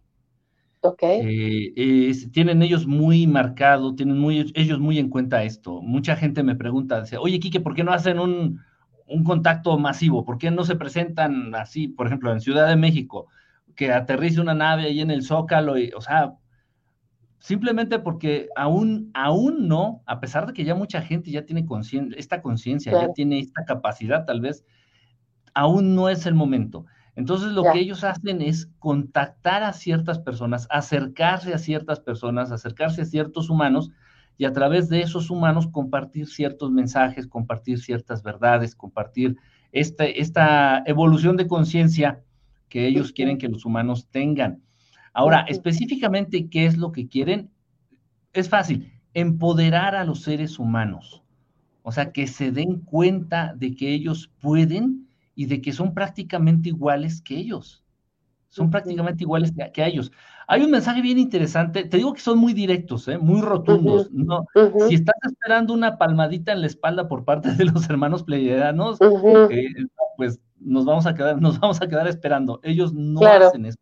Ok. 0.84 1.02
Eh, 1.02 2.12
tienen 2.32 2.60
ellos 2.60 2.88
muy 2.88 3.28
marcado, 3.28 3.94
tienen 3.94 4.18
muy, 4.18 4.50
ellos 4.54 4.80
muy 4.80 4.98
en 4.98 5.10
cuenta 5.10 5.44
esto. 5.44 5.80
Mucha 5.80 6.16
gente 6.16 6.42
me 6.42 6.56
pregunta, 6.56 7.00
dice, 7.00 7.18
oye, 7.18 7.38
Quique, 7.38 7.60
¿por 7.60 7.74
qué 7.74 7.84
no 7.84 7.92
hacen 7.92 8.18
un, 8.18 8.60
contacto 9.24 9.78
masivo? 9.78 10.24
¿Por 10.24 10.38
qué 10.38 10.50
no 10.50 10.64
se 10.64 10.74
presentan 10.74 11.54
así, 11.54 11.86
por 11.86 12.08
ejemplo, 12.08 12.32
en 12.32 12.40
Ciudad 12.40 12.66
de 12.66 12.76
México, 12.76 13.28
que 13.76 13.92
aterrice 13.92 14.40
una 14.40 14.54
nave 14.54 14.84
ahí 14.84 15.00
en 15.00 15.12
el 15.12 15.22
Zócalo? 15.22 15.78
Y, 15.78 15.92
o 15.94 16.00
sea, 16.00 16.34
simplemente 17.38 18.00
porque 18.00 18.48
aún, 18.56 19.12
aún 19.14 19.68
no, 19.68 20.02
a 20.06 20.18
pesar 20.18 20.48
de 20.48 20.52
que 20.52 20.64
ya 20.64 20.74
mucha 20.74 21.00
gente 21.00 21.30
ya 21.30 21.46
tiene 21.46 21.64
esta 22.16 22.42
conciencia, 22.42 22.90
ya 22.90 23.12
tiene 23.12 23.38
esta 23.38 23.64
capacidad, 23.64 24.24
tal 24.24 24.40
vez, 24.40 24.64
aún 25.54 25.94
no 25.94 26.08
es 26.08 26.26
el 26.26 26.34
momento. 26.34 26.86
Entonces 27.14 27.52
lo 27.52 27.64
que 27.72 27.80
ellos 27.80 28.04
hacen 28.04 28.40
es 28.40 28.70
contactar 28.78 29.62
a 29.62 29.72
ciertas 29.72 30.18
personas, 30.18 30.66
acercarse 30.70 31.52
a 31.52 31.58
ciertas 31.58 32.00
personas, 32.00 32.50
acercarse 32.50 33.02
a 33.02 33.04
ciertos 33.04 33.50
humanos 33.50 33.90
y 34.38 34.46
a 34.46 34.52
través 34.52 34.88
de 34.88 35.02
esos 35.02 35.30
humanos 35.30 35.68
compartir 35.68 36.26
ciertos 36.26 36.70
mensajes, 36.70 37.26
compartir 37.26 37.78
ciertas 37.80 38.22
verdades, 38.22 38.74
compartir 38.74 39.36
esta, 39.72 40.04
esta 40.06 40.82
evolución 40.86 41.36
de 41.36 41.46
conciencia 41.46 42.22
que 42.68 42.86
ellos 42.86 43.12
quieren 43.12 43.36
que 43.36 43.48
los 43.48 43.66
humanos 43.66 44.08
tengan. 44.10 44.62
Ahora, 45.12 45.44
específicamente, 45.48 46.48
¿qué 46.48 46.64
es 46.64 46.78
lo 46.78 46.92
que 46.92 47.08
quieren? 47.08 47.50
Es 48.32 48.48
fácil, 48.48 48.90
empoderar 49.12 49.94
a 49.94 50.04
los 50.04 50.22
seres 50.22 50.58
humanos. 50.58 51.22
O 51.82 51.92
sea, 51.92 52.12
que 52.12 52.26
se 52.26 52.50
den 52.50 52.80
cuenta 52.80 53.54
de 53.54 53.74
que 53.76 53.92
ellos 53.92 54.30
pueden 54.40 55.08
y 55.34 55.46
de 55.46 55.60
que 55.60 55.72
son 55.72 55.94
prácticamente 55.94 56.68
iguales 56.68 57.22
que 57.22 57.36
ellos. 57.36 57.84
Son 58.48 58.70
prácticamente 58.70 59.24
iguales 59.24 59.50
que, 59.72 59.82
a 59.82 59.86
ellos. 59.86 60.12
Hay 60.46 60.62
un 60.62 60.70
mensaje 60.70 61.00
bien 61.00 61.18
interesante, 61.18 61.84
te 61.84 61.96
digo 61.96 62.12
que 62.12 62.20
son 62.20 62.38
muy 62.38 62.52
directos, 62.52 63.08
¿eh? 63.08 63.16
muy 63.16 63.40
rotundos. 63.40 64.10
no, 64.12 64.44
Si 64.88 64.96
estás 64.96 65.14
esperando 65.22 65.72
una 65.72 65.96
palmadita 65.96 66.52
en 66.52 66.60
la 66.60 66.66
espalda 66.66 67.08
por 67.08 67.24
parte 67.24 67.52
de 67.52 67.64
los 67.64 67.88
hermanos 67.88 68.24
pleiadianos, 68.24 68.98
eh, 69.50 69.68
pues 70.18 70.38
nos 70.58 70.84
vamos 70.84 71.06
a 71.06 71.14
quedar, 71.14 71.40
nos 71.40 71.58
vamos 71.60 71.80
a 71.80 71.88
quedar 71.88 72.06
esperando. 72.06 72.60
Ellos 72.62 72.92
no 72.92 73.20
hacen 73.24 73.66
eso. 73.66 73.78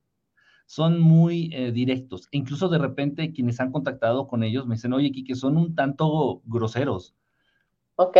Son 0.67 1.01
muy 1.01 1.51
eh, 1.53 1.73
directos. 1.73 2.29
E 2.31 2.39
incluso 2.39 2.69
de 2.69 2.79
repente 2.79 3.33
quienes 3.33 3.59
han 3.59 3.73
contactado 3.73 4.29
con 4.29 4.45
ellos 4.45 4.69
me 4.69 4.77
dicen, 4.77 4.93
oye, 4.93 5.11
que 5.11 5.35
son 5.35 5.57
un 5.57 5.75
tanto 5.75 6.43
groseros. 6.45 7.17
Ok 7.97 8.17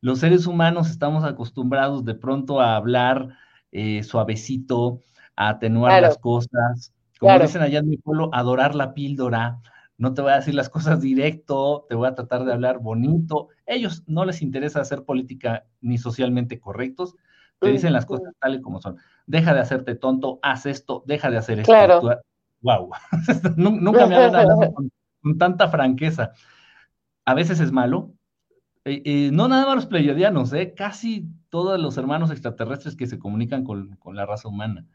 los 0.00 0.20
seres 0.20 0.46
humanos 0.46 0.90
estamos 0.90 1.24
acostumbrados 1.24 2.04
de 2.04 2.14
pronto 2.14 2.60
a 2.60 2.76
hablar 2.76 3.30
eh, 3.72 4.02
suavecito, 4.02 5.00
a 5.36 5.50
atenuar 5.50 6.02
las 6.02 6.18
cosas. 6.18 6.92
Como 7.18 7.38
dicen 7.38 7.62
allá 7.62 7.80
en 7.80 7.88
mi 7.88 7.96
pueblo, 7.96 8.30
adorar 8.32 8.74
la 8.74 8.94
píldora. 8.94 9.60
No 9.96 10.14
te 10.14 10.22
voy 10.22 10.30
a 10.30 10.36
decir 10.36 10.54
las 10.54 10.68
cosas 10.68 11.00
directo, 11.00 11.84
te 11.88 11.96
voy 11.96 12.06
a 12.06 12.14
tratar 12.14 12.44
de 12.44 12.52
hablar 12.52 12.78
bonito. 12.78 13.48
Ellos 13.66 14.04
no 14.06 14.24
les 14.24 14.42
interesa 14.42 14.80
hacer 14.80 15.04
política 15.04 15.64
ni 15.80 15.98
socialmente 15.98 16.60
correctos, 16.60 17.16
te 17.58 17.70
dicen 17.70 17.92
las 17.92 18.06
cosas 18.06 18.32
tal 18.38 18.54
y 18.54 18.60
como 18.60 18.80
son. 18.80 18.96
Deja 19.26 19.52
de 19.52 19.60
hacerte 19.60 19.96
tonto, 19.96 20.38
haz 20.42 20.66
esto, 20.66 21.02
deja 21.06 21.30
de 21.30 21.38
hacer 21.38 21.58
esto. 21.58 21.72
Claro. 21.72 22.00
Wow. 22.60 22.90
Nunca 23.56 24.06
me 24.06 24.14
habían 24.14 24.36
hablado 24.36 24.72
con 25.22 25.38
tanta 25.38 25.68
franqueza. 25.68 26.32
A 27.24 27.34
veces 27.34 27.58
es 27.58 27.72
malo, 27.72 28.12
eh, 28.88 29.02
eh, 29.04 29.30
no 29.32 29.48
nada 29.48 29.66
más 29.66 29.76
los 29.76 29.86
pleiadianos, 29.86 30.52
eh, 30.54 30.72
casi 30.74 31.28
todos 31.50 31.78
los 31.78 31.98
hermanos 31.98 32.30
extraterrestres 32.30 32.96
que 32.96 33.06
se 33.06 33.18
comunican 33.18 33.62
con, 33.62 33.98
la 34.12 34.24
raza 34.24 34.48
humana. 34.48 34.86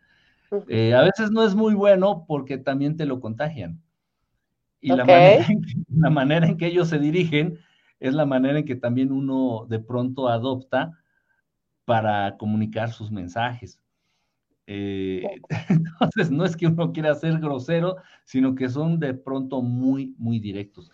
a 0.51 1.01
veces 1.01 1.31
no 1.31 1.43
es 1.43 1.53
muy 1.53 1.75
bueno 1.75 2.25
porque 2.27 2.57
también 2.57 2.97
te 2.97 3.05
lo 3.05 3.19
contagian. 3.19 3.79
Y 4.81 4.87
la, 5.89 6.09
manera 6.09 6.47
en 6.47 6.57
que, 6.57 6.67
ellos 6.67 6.89
se 6.89 6.97
dirigen 6.97 7.59
es 7.99 8.13
la 8.15 8.25
manera 8.25 8.59
en 8.59 8.65
que 8.65 8.75
también 8.75 9.11
uno 9.11 9.65
de 9.69 9.79
pronto 9.79 10.27
adopta 10.27 10.91
para 11.85 12.35
comunicar 12.37 12.91
sus 12.91 13.11
mensajes. 13.11 13.79
entonces, 14.65 16.31
no 16.31 16.45
es 16.45 16.55
que 16.55 16.67
uno 16.67 16.93
quiera 16.93 17.13
ser 17.13 17.37
grosero, 17.39 17.97
sino 18.23 18.55
que 18.55 18.69
son 18.69 18.99
de 18.99 19.13
pronto 19.13 19.61
muy, 19.61 20.15
muy 20.17 20.39
directos. 20.39 20.89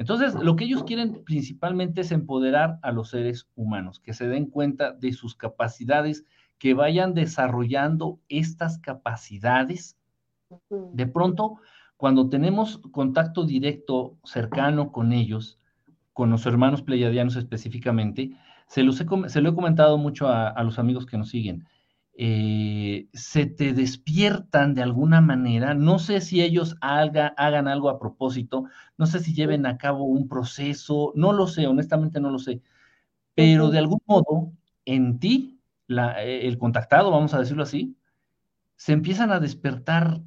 Entonces, 0.00 0.32
lo 0.34 0.56
que 0.56 0.64
ellos 0.64 0.82
quieren 0.82 1.24
principalmente 1.26 2.00
es 2.00 2.10
empoderar 2.10 2.78
a 2.80 2.90
los 2.90 3.10
seres 3.10 3.50
humanos, 3.54 4.00
que 4.00 4.14
se 4.14 4.28
den 4.28 4.46
cuenta 4.46 4.92
de 4.92 5.12
sus 5.12 5.34
capacidades, 5.34 6.24
que 6.56 6.72
vayan 6.72 7.12
desarrollando 7.12 8.18
estas 8.30 8.78
capacidades. 8.78 9.98
De 10.70 11.06
pronto, 11.06 11.56
cuando 11.98 12.30
tenemos 12.30 12.78
contacto 12.92 13.44
directo, 13.44 14.16
cercano 14.24 14.90
con 14.90 15.12
ellos, 15.12 15.58
con 16.14 16.30
los 16.30 16.46
hermanos 16.46 16.80
pleiadianos 16.80 17.36
específicamente, 17.36 18.30
se, 18.68 18.82
los 18.82 18.96
se 18.96 19.40
lo 19.42 19.50
he 19.50 19.54
comentado 19.54 19.98
mucho 19.98 20.28
a 20.28 20.62
los 20.64 20.78
amigos 20.78 21.04
que 21.04 21.18
nos 21.18 21.28
siguen. 21.28 21.66
Eh, 22.22 23.08
se 23.14 23.46
te 23.46 23.72
despiertan 23.72 24.74
de 24.74 24.82
alguna 24.82 25.22
manera. 25.22 25.72
No 25.72 25.98
sé 25.98 26.20
si 26.20 26.42
ellos 26.42 26.76
hagan 26.82 27.66
algo 27.66 27.88
a 27.88 27.98
propósito, 27.98 28.64
no 28.98 29.06
sé 29.06 29.20
si 29.20 29.32
lleven 29.32 29.64
a 29.64 29.78
cabo 29.78 30.04
un 30.04 30.28
proceso, 30.28 31.14
no 31.16 31.32
lo 31.32 31.46
sé, 31.46 31.66
honestamente 31.66 32.20
no 32.20 32.30
lo 32.30 32.38
sé, 32.38 32.60
pero 33.34 33.70
de 33.70 33.78
algún 33.78 34.02
modo 34.04 34.52
en 34.84 35.18
ti, 35.18 35.62
el 35.88 36.58
contactado, 36.58 37.10
vamos 37.10 37.32
a 37.32 37.38
decirlo 37.38 37.62
así, 37.62 37.96
se 38.76 38.92
empiezan 38.92 39.32
a 39.32 39.40
despertar 39.40 40.20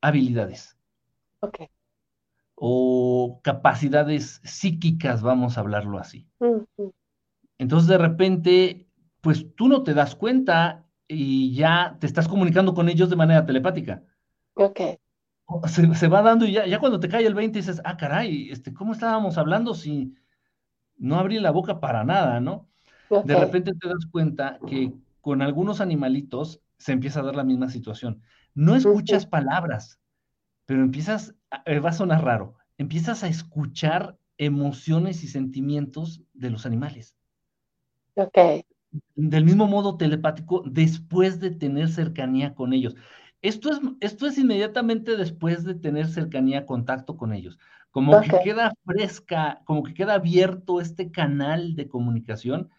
habilidades. 0.00 0.78
O 2.54 3.40
capacidades 3.42 4.40
psíquicas, 4.42 5.20
vamos 5.20 5.58
a 5.58 5.60
hablarlo 5.60 5.98
así. 5.98 6.26
Entonces, 7.58 7.88
de 7.90 7.98
repente, 7.98 8.88
pues 9.20 9.54
tú 9.54 9.68
no 9.68 9.82
te 9.82 9.92
das 9.92 10.16
cuenta 10.16 10.83
y 11.08 11.54
ya 11.54 11.96
te 12.00 12.06
estás 12.06 12.28
comunicando 12.28 12.74
con 12.74 12.88
ellos 12.88 13.10
de 13.10 13.16
manera 13.16 13.44
telepática. 13.44 14.02
Ok. 14.54 14.80
Se, 15.66 16.08
va 16.08 16.22
dando 16.22 16.46
y 16.46 16.52
ya, 16.52 16.66
ya, 16.66 16.78
cuando 16.78 17.00
te 17.00 17.08
cae 17.08 17.26
el 17.26 17.34
20 17.34 17.58
dices, 17.58 17.80
ah, 17.84 17.96
caray, 17.96 18.50
este, 18.50 18.72
¿cómo 18.72 18.92
estábamos 18.92 19.36
hablando 19.36 19.74
si 19.74 20.14
no 20.96 21.18
abrí 21.18 21.38
la 21.38 21.50
boca 21.50 21.80
para 21.80 22.02
nada, 22.04 22.40
no? 22.40 22.68
De 23.24 23.36
repente 23.36 23.74
te 23.74 23.88
das 23.88 24.06
cuenta 24.10 24.58
que 24.66 24.92
con 25.20 25.42
algunos 25.42 25.80
animalitos 25.80 26.60
se 26.78 26.92
empieza 26.92 27.20
a 27.20 27.24
dar 27.24 27.36
la 27.36 27.44
misma 27.44 27.68
situación. 27.68 28.22
No 28.54 28.74
escuchas 28.74 29.26
palabras, 29.26 30.00
pero 30.64 30.82
empiezas, 30.82 31.34
eh, 31.66 31.78
va 31.78 31.90
a 31.90 31.94
sonar 31.94 32.24
raro, 32.24 32.54
empiezas 32.78 33.22
a 33.22 33.28
escuchar 33.28 34.16
emociones 34.38 35.22
y 35.22 35.28
sentimientos 35.28 36.22
de 36.32 36.50
los 36.50 36.66
animales. 36.66 37.14
Ok. 38.14 38.64
Del 39.14 39.44
mismo 39.44 39.66
modo 39.66 39.96
telepático, 39.96 40.62
después 40.66 41.40
de 41.40 41.50
tener 41.50 41.88
cercanía 41.88 42.54
con 42.54 42.72
ellos. 42.72 42.96
Esto 43.42 43.70
es, 43.70 43.80
esto 44.00 44.26
es 44.26 44.38
inmediatamente 44.38 45.16
después 45.16 45.64
de 45.64 45.74
tener 45.74 46.06
cercanía, 46.08 46.66
contacto 46.66 47.16
con 47.16 47.32
ellos. 47.32 47.58
Como 47.90 48.20
que 48.22 48.40
queda 48.42 48.72
fresca, 48.84 49.62
como 49.66 49.82
que 49.84 49.94
queda 49.94 50.14
abierto 50.14 50.80
este 50.80 51.10
canal 51.12 51.76
de 51.76 51.86
comunicación 51.86 52.70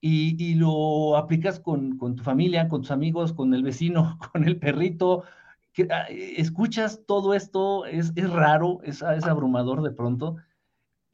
y, 0.00 0.54
lo 0.54 1.16
aplicas 1.16 1.60
con, 1.60 1.98
tu 1.98 2.22
familia, 2.22 2.68
con 2.68 2.82
tus 2.82 2.90
amigos, 2.90 3.32
con 3.32 3.54
el 3.54 3.62
vecino, 3.62 4.18
con 4.32 4.44
el 4.44 4.58
perrito. 4.58 5.24
Que, 5.72 5.88
ah, 5.90 6.06
escuchas 6.10 7.02
todo 7.06 7.34
esto, 7.34 7.84
es, 7.86 8.14
raro, 8.30 8.80
es, 8.84 9.02
es, 9.02 9.24
abrumador 9.24 9.82
de 9.82 9.90
pronto. 9.90 10.36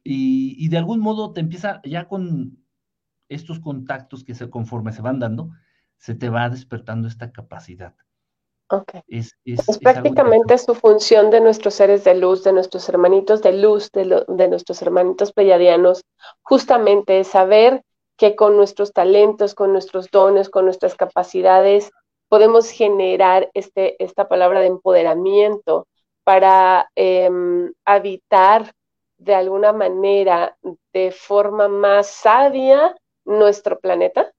Y, 0.03 0.55
y, 0.63 0.67
de 0.69 0.77
algún 0.77 0.99
modo 0.99 1.33
te 1.33 1.41
empieza 1.41 1.81
ya 1.83 2.07
con 2.07 2.60
estos 3.33 3.59
contactos 3.59 4.23
que 4.23 4.35
se, 4.35 4.49
conforme 4.49 4.91
se 4.91 5.01
van 5.01 5.19
dando, 5.19 5.49
se 5.97 6.15
te 6.15 6.29
va 6.29 6.49
despertando 6.49 7.07
esta 7.07 7.31
capacidad. 7.31 7.95
Ok. 8.69 8.93
Es, 9.07 9.35
prácticamente 9.81 10.57
su 10.57 10.75
función 10.75 11.29
de 11.29 11.41
nuestros 11.41 11.73
seres 11.73 12.03
de 12.03 12.15
luz, 12.15 12.43
de 12.43 12.53
nuestros 12.53 12.87
hermanitos 12.87 13.41
de 13.41 13.53
luz, 13.53 13.91
de, 13.91 14.23
de 14.27 14.47
nuestros 14.47 14.81
hermanitos 14.81 15.33
pleiadianos, 15.33 16.03
justamente 16.41 17.19
es 17.19 17.27
saber 17.27 17.83
que 18.17 18.35
con 18.35 18.55
nuestros 18.55 18.93
talentos, 18.93 19.55
con 19.55 19.73
nuestros 19.73 20.09
dones, 20.09 20.49
con 20.49 20.65
nuestras 20.65 20.95
capacidades, 20.95 21.91
podemos 22.29 22.69
generar 22.69 23.49
este, 23.53 24.01
esta 24.01 24.29
palabra 24.29 24.61
de 24.61 24.67
empoderamiento 24.67 25.87
para 26.23 26.89
em, 26.95 27.73
habitar 27.83 28.71
de 29.17 29.35
alguna 29.35 29.73
manera, 29.73 30.55
de 30.93 31.11
forma 31.11 31.67
más 31.67 32.07
sabia, 32.07 32.95
nuestro 33.31 33.79
planeta? 33.79 34.31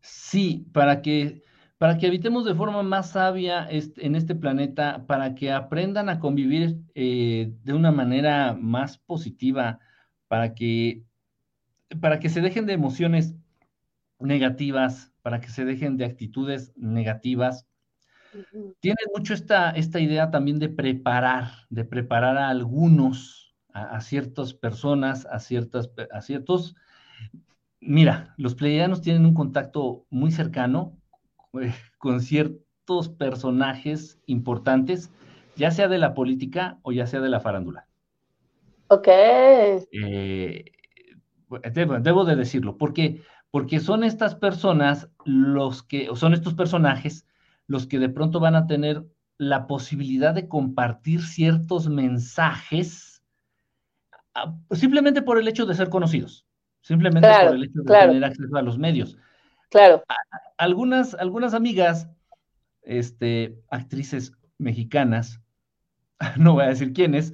Sí, 0.00 0.66
para 0.72 1.02
que, 1.02 1.42
para 1.78 1.98
que 1.98 2.06
habitemos 2.06 2.44
de 2.44 2.54
forma 2.54 2.82
más 2.82 3.10
sabia 3.10 3.68
en 3.70 4.14
este 4.14 4.34
planeta, 4.34 5.04
para 5.06 5.34
que 5.34 5.52
aprendan 5.52 6.08
a 6.08 6.20
convivir 6.20 6.76
eh, 6.94 7.52
de 7.64 7.72
una 7.72 7.92
manera 7.92 8.54
más 8.54 8.98
positiva, 8.98 9.80
para 10.28 10.54
que 10.54 11.02
para 12.00 12.18
que 12.18 12.28
se 12.28 12.40
dejen 12.40 12.66
de 12.66 12.72
emociones 12.72 13.34
negativas, 14.18 15.12
para 15.22 15.40
que 15.40 15.48
se 15.48 15.64
dejen 15.64 15.96
de 15.96 16.04
actitudes 16.04 16.72
negativas. 16.76 17.66
Tiene 18.80 19.00
mucho 19.14 19.34
esta, 19.34 19.70
esta 19.70 20.00
idea 20.00 20.30
también 20.30 20.58
de 20.58 20.68
preparar, 20.68 21.66
de 21.70 21.84
preparar 21.84 22.36
a 22.36 22.48
algunos, 22.48 23.54
a, 23.72 24.00
ciertas 24.00 24.54
personas, 24.54 25.26
a, 25.26 25.38
ciertas, 25.38 25.90
a 26.12 26.20
ciertos... 26.20 26.74
Mira, 27.80 28.34
los 28.36 28.54
pleiadianos 28.54 29.02
tienen 29.02 29.26
un 29.26 29.34
contacto 29.34 30.06
muy 30.10 30.32
cercano 30.32 30.96
eh, 31.60 31.74
con 31.98 32.20
ciertos 32.20 33.08
personajes 33.08 34.20
importantes, 34.26 35.10
ya 35.56 35.70
sea 35.70 35.88
de 35.88 35.98
la 35.98 36.14
política 36.14 36.78
o 36.82 36.92
ya 36.92 37.06
sea 37.06 37.20
de 37.20 37.28
la 37.28 37.40
farándula. 37.40 37.86
Ok. 38.88 39.08
Eh, 39.08 40.64
debo, 41.72 42.24
de 42.24 42.36
decirlo, 42.36 42.76
porque, 42.76 43.22
porque 43.50 43.80
son 43.80 44.04
estas 44.04 44.34
personas 44.34 45.10
los 45.24 45.82
que, 45.82 46.08
son 46.14 46.34
estos 46.34 46.54
personajes 46.54 47.26
los 47.66 47.86
que 47.86 47.98
de 47.98 48.08
pronto 48.08 48.38
van 48.38 48.54
a 48.54 48.66
tener 48.66 49.04
la 49.38 49.66
posibilidad 49.66 50.34
de 50.34 50.48
compartir 50.48 51.22
ciertos 51.22 51.88
mensajes 51.88 53.22
ah, 54.34 54.56
simplemente 54.70 55.20
por 55.20 55.38
el 55.38 55.48
hecho 55.48 55.66
de 55.66 55.74
ser 55.74 55.88
conocidos, 55.88 56.45
simplemente 56.86 57.28
por 57.28 57.56
el 57.56 57.64
hecho 57.64 57.82
de 57.82 57.98
tener 57.98 58.24
acceso 58.24 58.56
a 58.56 58.62
los 58.62 58.78
medios. 58.78 59.18
Claro. 59.70 60.04
Algunas, 60.56 61.14
algunas 61.14 61.52
amigas, 61.52 62.08
este, 62.82 63.58
actrices 63.70 64.32
mexicanas, 64.58 65.40
no 66.38 66.52
voy 66.52 66.64
a 66.64 66.68
decir 66.68 66.92
quiénes, 66.92 67.32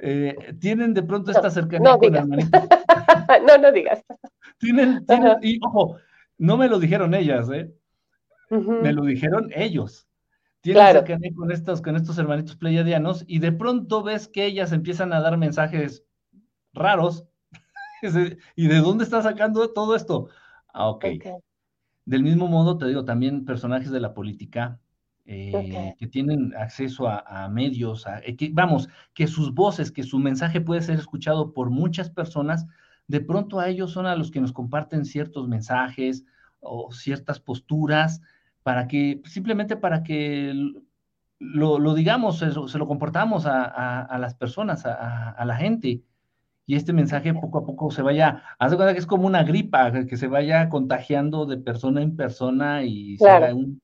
eh, 0.00 0.36
tienen 0.60 0.94
de 0.94 1.02
pronto 1.02 1.32
esta 1.32 1.50
cercanía 1.50 1.90
no, 1.90 1.98
con 1.98 2.14
hermanito. 2.14 2.56
no, 3.48 3.58
no 3.58 3.72
digas. 3.72 4.00
Tienen, 4.58 5.04
y 5.42 5.58
ojo, 5.64 5.96
no 6.38 6.56
me 6.56 6.68
lo 6.68 6.78
dijeron 6.78 7.14
ellas, 7.14 7.50
¿eh? 7.50 7.74
Me 8.48 8.92
lo 8.92 9.02
dijeron 9.02 9.50
ellos. 9.56 10.06
Tienen 10.60 10.92
cercanía 10.92 11.32
con 11.34 11.50
estos, 11.50 11.82
con 11.82 11.96
estos 11.96 12.16
hermanitos 12.16 12.54
pleiadianos 12.54 13.24
y 13.26 13.40
de 13.40 13.50
pronto 13.50 14.04
ves 14.04 14.28
que 14.28 14.44
ellas 14.46 14.70
empiezan 14.70 15.12
a 15.12 15.20
dar 15.20 15.36
mensajes 15.36 16.04
raros. 16.72 17.26
¿Y 18.56 18.66
de 18.66 18.76
dónde 18.78 19.04
está 19.04 19.22
sacando 19.22 19.70
todo 19.70 19.96
esto? 19.96 20.28
Ah, 20.72 20.88
ok. 20.88 21.04
Del 22.04 22.22
mismo 22.22 22.48
modo, 22.48 22.76
te 22.76 22.86
digo, 22.86 23.04
también 23.04 23.44
personajes 23.44 23.90
de 23.90 24.00
la 24.00 24.12
política, 24.12 24.78
eh, 25.26 25.94
que 25.98 26.06
tienen 26.06 26.54
acceso 26.54 27.08
a, 27.08 27.48
medios, 27.48 28.04
eh, 28.24 28.36
vamos, 28.52 28.90
que 29.14 29.26
sus 29.26 29.54
voces, 29.54 29.90
que 29.90 30.02
su 30.02 30.18
mensaje 30.18 30.60
puede 30.60 30.82
ser 30.82 30.98
escuchado 30.98 31.54
por 31.54 31.70
muchas 31.70 32.10
personas, 32.10 32.66
de 33.06 33.20
pronto 33.20 33.58
a 33.58 33.68
ellos 33.68 33.92
son 33.92 34.04
a 34.06 34.16
los 34.16 34.30
que 34.30 34.40
nos 34.40 34.52
comparten 34.52 35.06
ciertos 35.06 35.48
mensajes 35.48 36.24
o 36.60 36.92
ciertas 36.92 37.40
posturas 37.40 38.20
para 38.62 38.86
que, 38.86 39.22
simplemente 39.24 39.76
para 39.76 40.02
que 40.02 40.52
lo, 41.38 41.94
digamos, 41.94 42.38
se, 42.38 42.78
lo 42.78 42.86
comportamos 42.86 43.44
a, 43.46 44.16
las 44.18 44.34
personas, 44.34 44.84
a, 44.86 45.42
la 45.44 45.56
gente. 45.56 46.02
Y 46.66 46.76
este 46.76 46.92
mensaje 46.92 47.34
poco 47.34 47.58
a 47.58 47.64
poco 47.66 47.90
se 47.90 48.02
vaya, 48.02 48.42
haz 48.58 48.70
de 48.70 48.76
cuenta 48.76 48.94
que 48.94 49.00
es 49.00 49.06
como 49.06 49.26
una 49.26 49.44
gripa, 49.44 49.92
que 50.06 50.16
se 50.16 50.28
vaya 50.28 50.68
contagiando 50.68 51.44
de 51.44 51.58
persona 51.58 52.00
en 52.00 52.16
persona 52.16 52.84
y 52.84 53.18
se 53.18 53.28
haga 53.28 53.54
un 53.54 53.82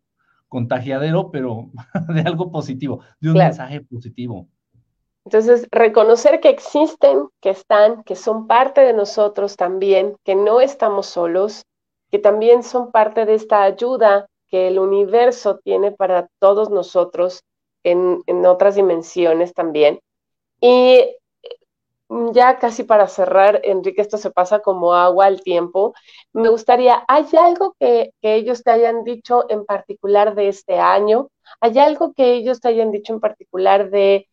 contagiadero, 0.49 1.31
pero 1.31 1.71
de 2.15 2.21
algo 2.23 2.51
positivo, 2.51 3.03
de 3.21 3.31
un 3.31 3.37
mensaje 3.37 3.81
positivo. 3.83 4.49
Entonces, 5.25 5.69
reconocer 5.71 6.41
que 6.41 6.49
existen, 6.49 7.29
que 7.41 7.51
están, 7.51 8.03
que 8.05 8.17
son 8.17 8.47
parte 8.47 8.81
de 8.81 8.95
nosotros 8.95 9.57
también, 9.57 10.17
que 10.25 10.35
no 10.35 10.61
estamos 10.61 11.07
solos, 11.07 11.67
que 12.11 12.19
también 12.19 12.63
son 12.63 12.91
parte 12.91 13.27
de 13.27 13.35
esta 13.35 13.63
ayuda 13.63 14.27
que 14.49 14.69
el 14.69 14.79
universo 14.79 15.59
tiene 15.63 15.93
para 15.93 16.29
todos 16.41 16.71
nosotros 16.71 17.43
en, 17.85 18.23
en 18.27 18.45
otras 18.47 18.75
dimensiones 18.75 19.55
también. 19.55 20.01
Y 20.61 21.17
ya 22.33 22.59
casi 22.59 22.83
para 22.85 23.07
cerrar, 23.09 23.61
Enrique, 23.65 24.01
esto 24.03 24.19
se 24.19 24.31
pasa 24.31 24.61
como 24.61 24.95
agua 24.95 25.27
al 25.27 25.43
tiempo. 25.43 25.95
Me 26.33 26.49
gustaría, 26.49 27.05
¿hay 27.09 27.27
algo 27.39 27.77
que, 27.79 28.13
ellos 28.23 28.65
te 28.65 28.71
hayan 28.73 29.05
dicho 29.05 29.47
en 29.49 29.65
particular 29.65 30.35
de 30.35 30.49
este 30.49 30.79
año? 30.79 31.29
¿Hay 31.61 31.79
algo 31.79 32.13
que 32.13 32.35
ellos 32.35 32.61
te 32.61 32.69
hayan 32.69 32.91
dicho 32.91 33.13
en 33.13 33.21
particular 33.21 33.91
de 33.91 34.29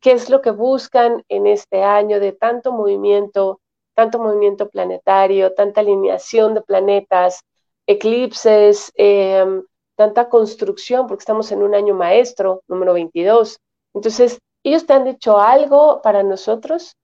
qué 0.00 0.12
es 0.12 0.28
lo 0.30 0.42
que 0.42 0.50
buscan 0.50 1.24
en 1.28 1.46
este 1.46 1.82
año 1.82 2.20
de 2.20 2.32
tanto 2.32 2.72
movimiento, 2.72 3.60
tanto 3.94 4.18
movimiento 4.18 4.68
planetario, 4.68 5.54
tanta 5.54 5.80
alineación 5.80 6.54
de 6.54 6.62
planetas, 6.62 7.42
eclipses, 7.86 8.92
em, 8.96 9.64
tanta 9.96 10.28
construcción, 10.28 11.06
porque 11.06 11.22
estamos 11.22 11.50
en 11.52 11.62
un 11.62 11.74
año 11.74 11.94
maestro, 11.94 12.62
número 12.68 12.92
22? 12.94 13.58
Entonces, 13.94 14.38
¿ellos 14.64 14.86
te 14.86 14.92
han 14.92 15.04
dicho 15.04 15.38
algo 15.38 16.02
para 16.02 16.22
nosotros? 16.22 16.96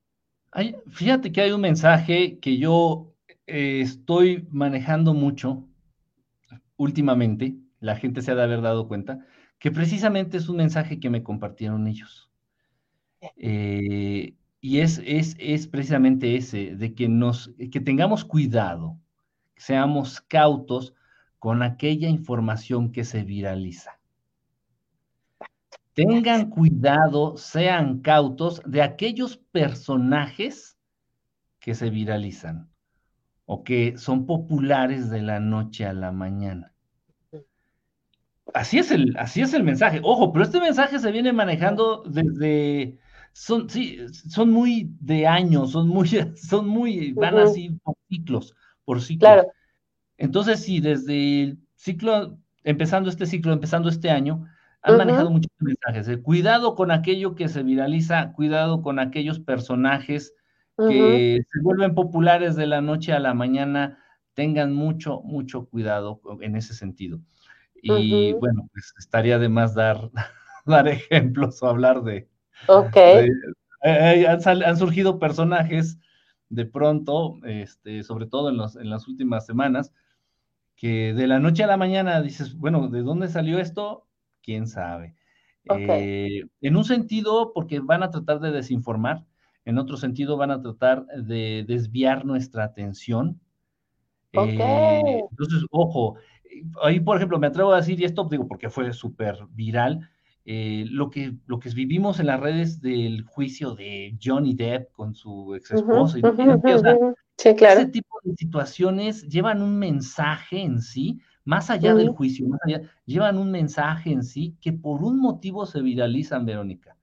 Fíjate 0.90 1.32
que 1.32 1.40
hay 1.40 1.52
un 1.52 1.60
mensaje 1.60 2.38
que 2.38 2.58
yo 2.58 3.14
eh, 3.46 3.80
estoy 3.82 4.46
manejando 4.50 5.14
mucho 5.14 5.68
últimamente, 6.76 7.56
la 7.80 7.96
gente 7.96 8.22
se 8.22 8.30
ha 8.30 8.34
de 8.34 8.42
haber 8.42 8.62
dado 8.62 8.88
cuenta, 8.88 9.26
que 9.58 9.70
precisamente 9.70 10.36
es 10.36 10.48
un 10.48 10.56
mensaje 10.56 11.00
que 11.00 11.10
me 11.10 11.22
compartieron 11.22 11.86
ellos. 11.88 12.30
Eh, 13.36 14.34
y 14.60 14.78
es, 14.80 15.00
es, 15.04 15.36
es, 15.38 15.66
precisamente 15.66 16.36
ese, 16.36 16.76
de 16.76 16.94
que, 16.94 17.08
nos, 17.08 17.52
que 17.70 17.80
tengamos 17.80 18.24
cuidado, 18.24 18.98
seamos 19.56 20.20
cautos 20.20 20.94
con 21.38 21.62
aquella 21.62 22.08
información 22.08 22.92
que 22.92 23.04
se 23.04 23.24
viraliza. 23.24 23.97
Tengan 25.98 26.48
cuidado, 26.48 27.36
sean 27.36 28.02
cautos 28.02 28.62
de 28.64 28.82
aquellos 28.82 29.36
personajes 29.36 30.78
que 31.58 31.74
se 31.74 31.90
viralizan 31.90 32.70
o 33.46 33.64
que 33.64 33.98
son 33.98 34.24
populares 34.24 35.10
de 35.10 35.22
la 35.22 35.40
noche 35.40 35.86
a 35.86 35.92
la 35.92 36.12
mañana. 36.12 36.72
Así 38.54 38.78
es 38.78 38.92
el, 38.92 39.16
así 39.18 39.40
es 39.40 39.52
el 39.54 39.64
mensaje. 39.64 39.98
Ojo, 40.04 40.32
pero 40.32 40.44
este 40.44 40.60
mensaje 40.60 41.00
se 41.00 41.10
viene 41.10 41.32
manejando 41.32 42.04
desde, 42.04 42.96
son, 43.32 43.68
sí, 43.68 43.98
son 44.12 44.52
muy 44.52 44.92
de 45.00 45.26
años, 45.26 45.72
son 45.72 45.88
muy, 45.88 46.08
son 46.36 46.68
muy, 46.68 47.12
van 47.12 47.38
así 47.38 47.70
por 47.82 47.96
ciclos, 48.08 48.54
por 48.84 49.02
ciclos. 49.02 49.32
Claro. 49.32 49.48
Entonces, 50.16 50.62
sí, 50.62 50.78
desde 50.78 51.42
el 51.42 51.58
ciclo, 51.74 52.38
empezando 52.62 53.10
este 53.10 53.26
ciclo, 53.26 53.52
empezando 53.52 53.88
este 53.88 54.10
año, 54.10 54.46
han 54.82 54.96
manejado 54.96 55.30
muchos 55.30 55.50
mensajes. 55.58 56.08
¿eh? 56.08 56.20
Cuidado 56.22 56.74
con 56.74 56.90
aquello 56.90 57.34
que 57.34 57.48
se 57.48 57.62
viraliza, 57.62 58.32
cuidado 58.32 58.82
con 58.82 58.98
aquellos 58.98 59.40
personajes 59.40 60.34
que 60.76 61.40
se 61.50 61.60
vuelven 61.62 61.94
populares 61.94 62.54
de 62.54 62.66
la 62.66 62.80
noche 62.80 63.12
a 63.12 63.18
la 63.18 63.34
mañana. 63.34 63.98
Tengan 64.34 64.72
mucho, 64.72 65.20
mucho 65.22 65.66
cuidado 65.66 66.20
en 66.40 66.54
ese 66.54 66.74
sentido. 66.74 67.18
Y 67.82 68.32
bueno, 68.34 68.68
pues 68.72 68.94
estaría 68.98 69.38
de 69.38 69.48
más 69.48 69.74
dar, 69.74 70.10
dar 70.66 70.88
ejemplos 70.88 71.62
o 71.62 71.68
hablar 71.68 72.02
de... 72.02 72.28
Ok. 72.66 72.96
Eh, 72.96 73.30
eh, 73.84 74.26
han, 74.26 74.76
surgido 74.76 75.18
personajes 75.18 75.98
de 76.48 76.64
pronto, 76.64 77.36
este, 77.44 78.02
sobre 78.02 78.26
todo 78.26 78.48
en, 78.48 78.56
los, 78.56 78.76
en 78.76 78.90
las 78.90 79.06
últimas 79.06 79.46
semanas, 79.46 79.92
que 80.74 81.12
de 81.14 81.26
la 81.26 81.40
noche 81.40 81.64
a 81.64 81.68
la 81.68 81.76
mañana 81.76 82.22
dices, 82.22 82.56
bueno, 82.56 82.88
¿de 82.88 83.02
dónde 83.02 83.28
salió 83.28 83.58
esto? 83.58 84.07
¿Quién 84.48 84.66
sabe? 84.66 85.14
Eh, 85.76 86.42
en 86.62 86.76
un 86.76 86.84
sentido, 86.84 87.52
porque 87.52 87.80
van 87.80 88.02
a 88.02 88.10
tratar 88.10 88.40
de 88.40 88.50
desinformar, 88.50 89.26
en 89.66 89.76
otro 89.76 89.98
sentido 89.98 90.38
van 90.38 90.50
a 90.50 90.62
tratar 90.62 91.04
de 91.04 91.66
desviar 91.68 92.24
nuestra 92.24 92.64
atención. 92.64 93.38
entonces, 94.32 95.66
ojo, 95.70 96.16
ahí, 96.82 96.98
por 96.98 97.18
ejemplo, 97.18 97.38
me 97.38 97.48
atrevo 97.48 97.74
a 97.74 97.76
decir, 97.76 98.00
y 98.00 98.04
esto 98.04 98.26
digo 98.30 98.48
porque 98.48 98.70
fue 98.70 98.90
súper 98.94 99.36
viral, 99.50 100.08
eh, 100.46 100.86
lo, 100.88 101.10
que, 101.10 101.34
lo 101.44 101.58
que 101.58 101.68
vivimos 101.68 102.18
en 102.18 102.28
las 102.28 102.40
redes 102.40 102.80
del 102.80 103.24
juicio 103.24 103.74
de 103.74 104.16
Johnny 104.18 104.54
Depp 104.54 104.92
con 104.92 105.14
su 105.14 105.54
ex 105.56 105.72
esposa. 105.72 106.16
Ese 107.36 107.86
tipo 107.88 108.18
de 108.24 108.34
situaciones 108.34 109.28
llevan 109.28 109.60
un 109.60 109.78
mensaje 109.78 110.62
en 110.62 110.80
sí, 110.80 111.20
más 111.48 111.70
allá 111.70 111.94
del 111.94 112.10
juicio, 112.10 112.46
más 112.46 112.60
allá, 112.62 112.82
llevan 113.06 113.38
un 113.38 113.50
mensaje 113.50 114.12
en 114.12 114.22
sí 114.22 114.54
que 114.60 114.70
por 114.70 115.02
un 115.02 115.18
motivo 115.18 115.64
se 115.64 115.80
viralizan, 115.80 116.44
Verónica. 116.44 116.94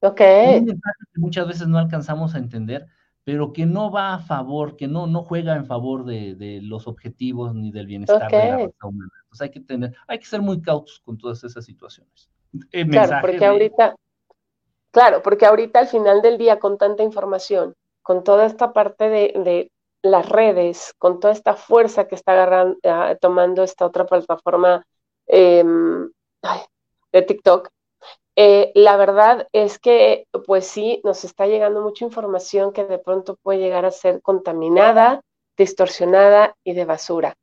Ok. 0.00 0.18
Un 0.20 0.64
mensaje 0.64 0.98
que 1.12 1.20
muchas 1.20 1.46
veces 1.46 1.68
no 1.68 1.76
alcanzamos 1.76 2.34
a 2.34 2.38
entender, 2.38 2.86
pero 3.22 3.52
que 3.52 3.66
no 3.66 3.90
va 3.90 4.14
a 4.14 4.18
favor, 4.18 4.76
que 4.76 4.88
no, 4.88 5.06
no 5.06 5.22
juega 5.22 5.56
en 5.56 5.66
favor 5.66 6.06
de, 6.06 6.60
los 6.62 6.86
objetivos 6.88 7.54
ni 7.54 7.70
del 7.70 7.86
bienestar 7.86 8.30
de 8.30 8.38
la 8.38 8.56
raza 8.56 8.86
humana. 8.86 9.12
Entonces 9.24 9.40
hay 9.42 9.50
que 9.50 9.60
tener, 9.60 9.94
hay 10.08 10.18
que 10.18 10.24
ser 10.24 10.40
muy 10.40 10.62
cautos 10.62 10.98
con 11.04 11.18
todas 11.18 11.44
esas 11.44 11.62
situaciones. 11.62 12.30
claro, 12.70 13.18
porque 13.20 13.44
ahorita, 13.44 13.94
claro, 14.90 15.22
porque 15.22 15.44
ahorita 15.44 15.80
al 15.80 15.88
final 15.88 16.22
del 16.22 16.38
día, 16.38 16.58
con 16.58 16.78
tanta 16.78 17.02
información, 17.02 17.74
con 18.00 18.24
toda 18.24 18.46
esta 18.46 18.72
parte 18.72 19.10
de, 19.10 19.70
las 20.02 20.28
redes, 20.28 20.94
con 20.98 21.20
toda 21.20 21.32
esta 21.32 21.54
fuerza 21.54 22.08
que 22.08 22.14
está 22.14 22.32
agarrando, 22.32 22.76
ah, 22.84 23.16
tomando 23.20 23.62
esta 23.62 23.86
otra 23.86 24.06
plataforma 24.06 24.84
em, 25.26 26.10
de 27.12 27.22
TikTok, 27.22 27.68
eh, 28.36 28.72
la 28.74 28.96
verdad 28.96 29.48
es 29.52 29.78
que, 29.78 30.26
pues 30.46 30.66
sí, 30.66 31.00
nos 31.04 31.24
está 31.24 31.46
llegando 31.46 31.82
mucha 31.82 32.04
información 32.04 32.72
que 32.72 32.84
de 32.84 32.98
pronto 32.98 33.36
puede 33.42 33.60
llegar 33.60 33.84
a 33.84 33.90
ser 33.90 34.22
contaminada, 34.22 35.20
distorsionada 35.56 36.56
y 36.64 36.72
de 36.72 36.84
basura. 36.86 37.36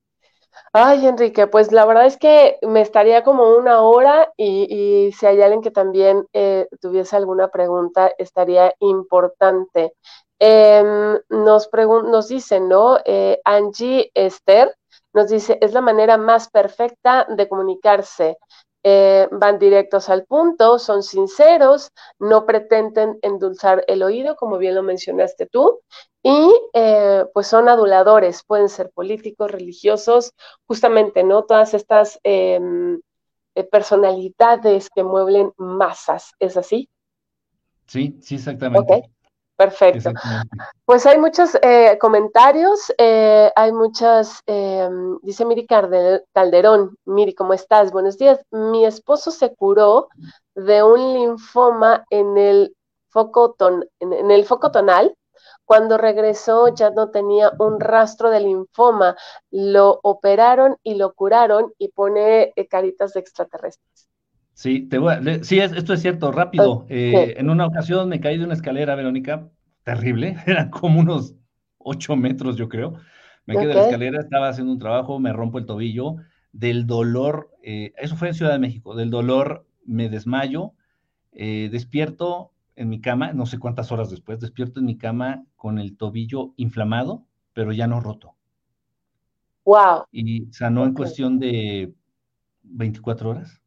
Ay, 0.73 1.07
Enrique, 1.07 1.47
pues 1.47 1.71
la 1.71 1.85
verdad 1.85 2.05
es 2.05 2.17
que 2.17 2.57
me 2.63 2.81
estaría 2.81 3.23
como 3.23 3.55
una 3.55 3.81
hora 3.81 4.31
y, 4.37 5.11
si 5.17 5.25
hay 5.25 5.41
alguien 5.41 5.61
que 5.61 5.71
también 5.71 6.25
eh, 6.33 6.67
tuviese 6.81 7.15
alguna 7.15 7.49
pregunta, 7.49 8.11
estaría 8.17 8.73
importante. 8.79 9.93
Em, 10.39 11.19
nos, 11.29 11.69
nos 11.73 12.27
dicen, 12.29 12.69
¿no? 12.69 12.97
Eh, 13.05 13.41
Angie 13.43 14.09
Esther 14.13 14.73
nos 15.13 15.29
dice, 15.29 15.57
es 15.61 15.73
la 15.73 15.81
manera 15.81 16.17
más 16.17 16.49
perfecta 16.49 17.25
de 17.29 17.49
comunicarse. 17.49 18.37
Eh, 18.81 19.27
van 19.31 19.59
directos 19.59 20.07
al 20.07 20.23
punto, 20.23 20.79
son 20.79 21.03
sinceros, 21.03 21.89
no 22.17 22.45
pretenden 22.45 23.19
endulzar 23.21 23.83
el 23.87 24.01
oído, 24.03 24.37
como 24.37 24.57
bien 24.57 24.75
lo 24.75 24.83
mencionaste 24.83 25.47
tú, 25.47 25.81
y 26.23 26.49
eh, 26.73 27.25
pues 27.33 27.47
son 27.47 27.67
aduladores, 27.67 28.43
pueden 28.47 28.69
ser 28.69 28.89
políticos, 28.91 29.51
religiosos, 29.51 30.33
justamente, 30.65 31.25
¿no? 31.25 31.43
Todas 31.43 31.73
estas 31.73 32.19
em, 32.23 33.01
eh, 33.55 33.63
personalidades 33.65 34.89
que 34.89 35.03
mueven 35.03 35.51
masas, 35.57 36.31
¿es 36.39 36.55
así? 36.55 36.89
Sí, 37.85 38.17
sí, 38.21 38.35
exactamente. 38.35 39.09
Perfecto. 39.59 40.11
Pues 40.85 41.05
hay 41.05 41.17
muchos 41.17 41.53
eh, 41.61 41.97
comentarios, 41.99 42.93
eh, 42.97 43.51
hay 43.53 43.73
muchas, 43.73 44.41
em, 44.45 45.19
dice 45.21 45.43
Miri 45.43 45.67
Calderón, 45.67 46.95
Miri, 47.03 47.35
¿cómo 47.35 47.51
estás? 47.53 47.91
Buenos 47.91 48.17
días. 48.17 48.39
Mi 48.51 48.85
esposo 48.85 49.31
se 49.31 49.53
curó 49.53 50.07
de 50.55 50.81
un 50.81 51.13
linfoma 51.13 52.05
en 52.09 52.37
el 52.37 52.73
foco, 53.09 53.57
en, 53.99 54.31
el 54.31 54.45
foco 54.45 54.71
tonal. 54.71 55.13
Cuando 55.65 55.97
regresó 55.97 56.69
ya 56.69 56.91
no 56.91 57.09
tenía 57.11 57.51
un 57.59 57.81
rastro 57.81 58.29
de 58.29 58.39
linfoma. 58.39 59.17
Lo 59.51 59.99
operaron 60.03 60.77
y 60.83 60.95
lo 60.95 61.13
curaron 61.13 61.73
y 61.77 61.89
pone 61.89 62.53
eh, 62.55 62.67
caritas 62.69 63.11
de 63.11 63.19
extraterrestres. 63.19 64.08
Sí, 64.59 64.81
te 64.89 64.99
sí, 65.45 65.57
esto 65.61 65.93
es 65.93 66.01
cierto, 66.01 66.33
rápido. 66.33 66.85
Eh, 66.89 67.35
en 67.37 67.49
una 67.49 67.65
ocasión 67.65 68.09
me 68.09 68.19
caí 68.19 68.37
de 68.37 68.43
una 68.43 68.55
escalera, 68.55 68.93
Verónica, 68.93 69.49
terrible, 69.85 70.35
eran 70.47 70.69
como 70.69 70.99
unos 70.99 71.33
ocho 71.77 72.17
metros, 72.17 72.57
yo 72.57 72.67
creo. 72.67 72.95
Me 73.45 73.55
quedé 73.55 73.67
de 73.67 73.73
la 73.75 73.83
escalera, 73.83 74.19
estaba 74.19 74.49
haciendo 74.49 74.73
un 74.73 74.79
trabajo, 74.79 75.17
me 75.17 75.31
rompo 75.31 75.59
el 75.59 75.65
tobillo, 75.65 76.17
del 76.51 76.87
dolor, 76.87 77.51
eh, 77.63 77.93
eso 77.95 78.17
fue 78.17 78.27
en 78.27 78.33
Ciudad 78.33 78.51
de 78.51 78.59
México, 78.59 78.95
del 78.95 79.09
dolor 79.09 79.65
me 79.85 80.09
desmayo, 80.09 80.73
eh, 81.31 81.69
despierto 81.71 82.51
en 82.75 82.89
mi 82.89 82.99
cama, 82.99 83.31
no 83.31 83.45
sé 83.45 83.59
cuántas 83.59 83.93
horas 83.93 84.09
después, 84.09 84.41
despierto 84.41 84.81
en 84.81 84.87
mi 84.87 84.97
cama 84.97 85.45
con 85.55 85.79
el 85.79 85.95
tobillo 85.95 86.53
inflamado, 86.57 87.23
pero 87.53 87.71
ya 87.71 87.87
no 87.87 88.01
roto. 88.01 88.35
Wow. 89.63 90.03
Y 90.11 90.51
sanó 90.51 90.83
en 90.83 90.93
cuestión 90.93 91.39
de 91.39 91.93
24 92.63 93.29
horas. 93.29 93.58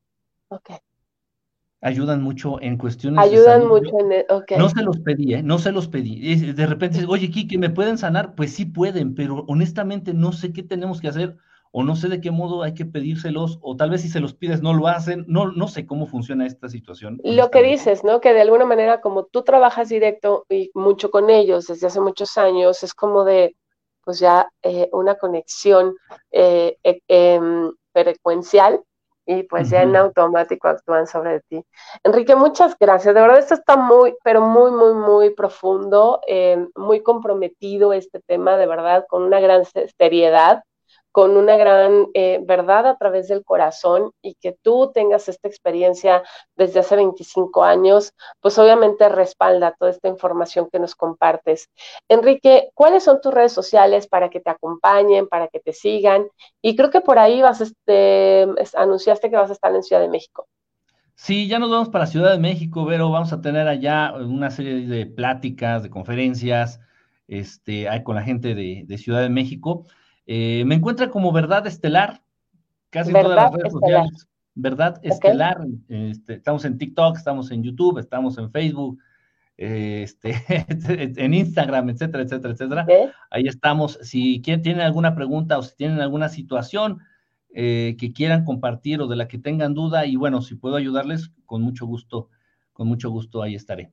Ayudan 1.84 2.22
mucho 2.22 2.60
en 2.60 2.78
cuestiones 2.78 3.24
Ayudan 3.24 3.66
mucho 3.66 3.98
en 3.98 4.12
e, 4.12 4.26
No 4.56 4.68
se 4.68 4.82
los 4.82 5.00
pedí, 5.00 5.34
¿eh? 5.34 5.42
No 5.42 5.58
se 5.58 5.72
los 5.72 5.88
pedí. 5.88 6.36
De 6.52 6.66
repente, 6.66 7.04
oye, 7.08 7.30
Kiki, 7.30 7.58
¿me 7.58 7.70
pueden 7.70 7.98
sanar? 7.98 8.34
Pues 8.34 8.52
sí 8.54 8.66
pueden, 8.66 9.14
pero 9.14 9.44
honestamente 9.48 10.14
no 10.14 10.32
sé 10.32 10.52
qué 10.52 10.62
tenemos 10.62 11.00
que 11.00 11.08
hacer 11.08 11.36
o 11.72 11.82
no 11.82 11.96
sé 11.96 12.08
de 12.08 12.20
qué 12.20 12.30
modo 12.30 12.62
hay 12.62 12.74
que 12.74 12.84
pedírselos, 12.84 13.58
o 13.62 13.76
tal 13.76 13.90
vez 13.90 14.02
si 14.02 14.08
se 14.08 14.20
los 14.20 14.34
pides 14.34 14.60
no 14.60 14.74
lo 14.74 14.88
hacen, 14.88 15.24
no, 15.26 15.50
no 15.50 15.68
sé 15.68 15.86
cómo 15.86 16.06
funciona 16.06 16.46
esta 16.46 16.68
situación. 16.68 17.18
Lo 17.24 17.50
que 17.50 17.62
dices, 17.62 18.04
¿no? 18.04 18.20
Que 18.20 18.34
de 18.34 18.42
alguna 18.42 18.66
manera, 18.66 19.00
como 19.00 19.24
tú 19.24 19.42
trabajas 19.42 19.88
directo 19.88 20.44
y 20.50 20.70
mucho 20.74 21.10
con 21.10 21.30
ellos 21.30 21.66
desde 21.66 21.86
hace 21.86 22.00
muchos 22.00 22.36
años, 22.36 22.82
es 22.82 22.92
como 22.92 23.24
de, 23.24 23.56
pues 24.04 24.18
ya 24.18 24.50
eh, 24.62 24.90
una 24.92 25.14
conexión 25.14 25.96
eh, 26.30 26.76
e, 26.84 27.00
em, 27.08 27.72
frecuencial 27.94 28.82
y 29.26 29.44
pues 29.44 29.70
ya 29.70 29.82
en 29.82 29.94
automático 29.96 30.68
actúan 30.68 31.06
sobre 31.06 31.40
ti. 31.40 31.64
Enrique, 32.02 32.34
muchas 32.34 32.76
gracias. 32.78 33.14
De 33.14 33.20
verdad, 33.20 33.38
esto 33.38 33.54
está 33.54 33.76
muy, 33.76 34.14
pero 34.24 34.40
muy, 34.40 34.70
muy, 34.70 34.94
muy 34.94 35.30
profundo, 35.30 36.20
eh, 36.26 36.66
muy 36.74 37.02
comprometido 37.02 37.92
este 37.92 38.20
tema, 38.20 38.56
de 38.56 38.66
verdad, 38.66 39.04
con 39.08 39.22
una 39.22 39.40
gran 39.40 39.64
seriedad 39.98 40.62
con 41.12 41.36
una 41.36 41.56
gran 41.56 42.08
eh, 42.14 42.40
verdad 42.42 42.86
a 42.86 42.96
través 42.96 43.28
del 43.28 43.44
corazón 43.44 44.10
y 44.22 44.34
que 44.34 44.56
tú 44.62 44.90
tengas 44.92 45.28
esta 45.28 45.46
experiencia 45.46 46.22
desde 46.56 46.80
hace 46.80 46.96
25 46.96 47.62
años, 47.62 48.12
pues 48.40 48.58
obviamente 48.58 49.08
respalda 49.08 49.76
toda 49.78 49.90
esta 49.90 50.08
información 50.08 50.68
que 50.72 50.80
nos 50.80 50.96
compartes. 50.96 51.68
Enrique, 52.08 52.70
¿cuáles 52.74 53.04
son 53.04 53.20
tus 53.20 53.32
redes 53.32 53.52
sociales 53.52 54.06
para 54.08 54.30
que 54.30 54.40
te 54.40 54.50
acompañen, 54.50 55.28
para 55.28 55.48
que 55.48 55.60
te 55.60 55.72
sigan? 55.72 56.26
Y 56.60 56.74
creo 56.74 56.90
que 56.90 57.02
por 57.02 57.18
ahí 57.18 57.42
vas, 57.42 57.60
este, 57.60 58.46
anunciaste 58.74 59.30
que 59.30 59.36
vas 59.36 59.50
a 59.50 59.54
estar 59.54 59.74
en 59.74 59.82
Ciudad 59.82 60.02
de 60.02 60.08
México. 60.08 60.48
Sí, 61.14 61.46
ya 61.46 61.58
nos 61.58 61.70
vamos 61.70 61.88
para 61.90 62.06
Ciudad 62.06 62.32
de 62.32 62.38
México, 62.38 62.84
Vero. 62.84 63.10
Vamos 63.10 63.32
a 63.32 63.40
tener 63.40 63.68
allá 63.68 64.12
una 64.14 64.50
serie 64.50 64.86
de 64.86 65.06
pláticas, 65.06 65.82
de 65.82 65.90
conferencias, 65.90 66.80
este, 67.28 67.86
con 68.02 68.16
la 68.16 68.22
gente 68.22 68.54
de, 68.54 68.98
Ciudad 68.98 69.22
de 69.22 69.28
México. 69.28 69.86
Eh, 70.26 70.64
me 70.66 70.76
encuentra 70.76 71.10
como 71.10 71.32
Verdad 71.32 71.66
Estelar, 71.66 72.22
casi 72.90 73.12
todas 73.12 73.34
las 73.34 73.52
redes 73.52 73.72
sociales. 73.72 74.28
Verdad 74.54 75.00
Estelar. 75.02 75.66
Este, 75.88 76.34
estamos 76.34 76.64
en 76.64 76.78
TikTok, 76.78 77.16
estamos 77.16 77.50
en 77.50 77.62
YouTube, 77.62 77.98
estamos 77.98 78.36
en 78.38 78.50
Facebook, 78.50 78.98
este, 79.56 80.34
en 81.16 81.34
Instagram, 81.34 81.90
etcétera, 81.90 82.22
etcétera, 82.22 82.54
etcétera. 82.54 82.86
Ahí 83.30 83.46
estamos. 83.46 83.98
Si 84.02 84.40
tienen 84.40 84.80
alguna 84.80 85.14
pregunta 85.14 85.58
o 85.58 85.62
si 85.62 85.74
tienen 85.76 86.00
alguna 86.00 86.28
situación, 86.28 87.00
eh, 87.54 87.96
que 87.98 88.14
quieran 88.14 88.46
compartir 88.46 89.02
o 89.02 89.08
de 89.08 89.16
la 89.16 89.28
que 89.28 89.36
tengan 89.36 89.74
duda 89.74 90.06
y 90.06 90.16
bueno, 90.16 90.40
si 90.40 90.54
puedo 90.54 90.76
ayudarles, 90.76 91.32
con 91.44 91.60
mucho 91.60 91.84
gusto, 91.84 92.30
con 92.72 92.88
mucho 92.88 93.10
gusto 93.10 93.42
ahí 93.42 93.54
estaré. 93.54 93.92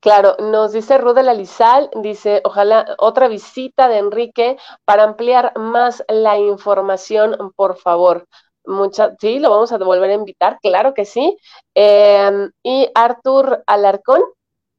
Claro, 0.00 0.36
nos 0.40 0.72
dice 0.72 0.96
Rudel 0.96 1.36
Lizal, 1.36 1.90
dice, 1.96 2.40
ojalá 2.44 2.96
otra 2.98 3.28
visita 3.28 3.86
de 3.88 3.98
Enrique 3.98 4.56
para 4.86 5.02
ampliar 5.04 5.52
más 5.58 6.02
la 6.08 6.38
información, 6.38 7.52
por 7.54 7.76
favor. 7.76 8.26
Mucha, 8.64 9.14
sí, 9.20 9.38
lo 9.38 9.50
vamos 9.50 9.72
a 9.72 9.78
volver 9.78 10.10
a 10.10 10.14
invitar, 10.14 10.58
claro 10.62 10.94
que 10.94 11.04
sí. 11.04 11.36
Em, 11.74 12.50
y 12.62 12.88
Artur 12.94 13.62
Alarcón 13.66 14.22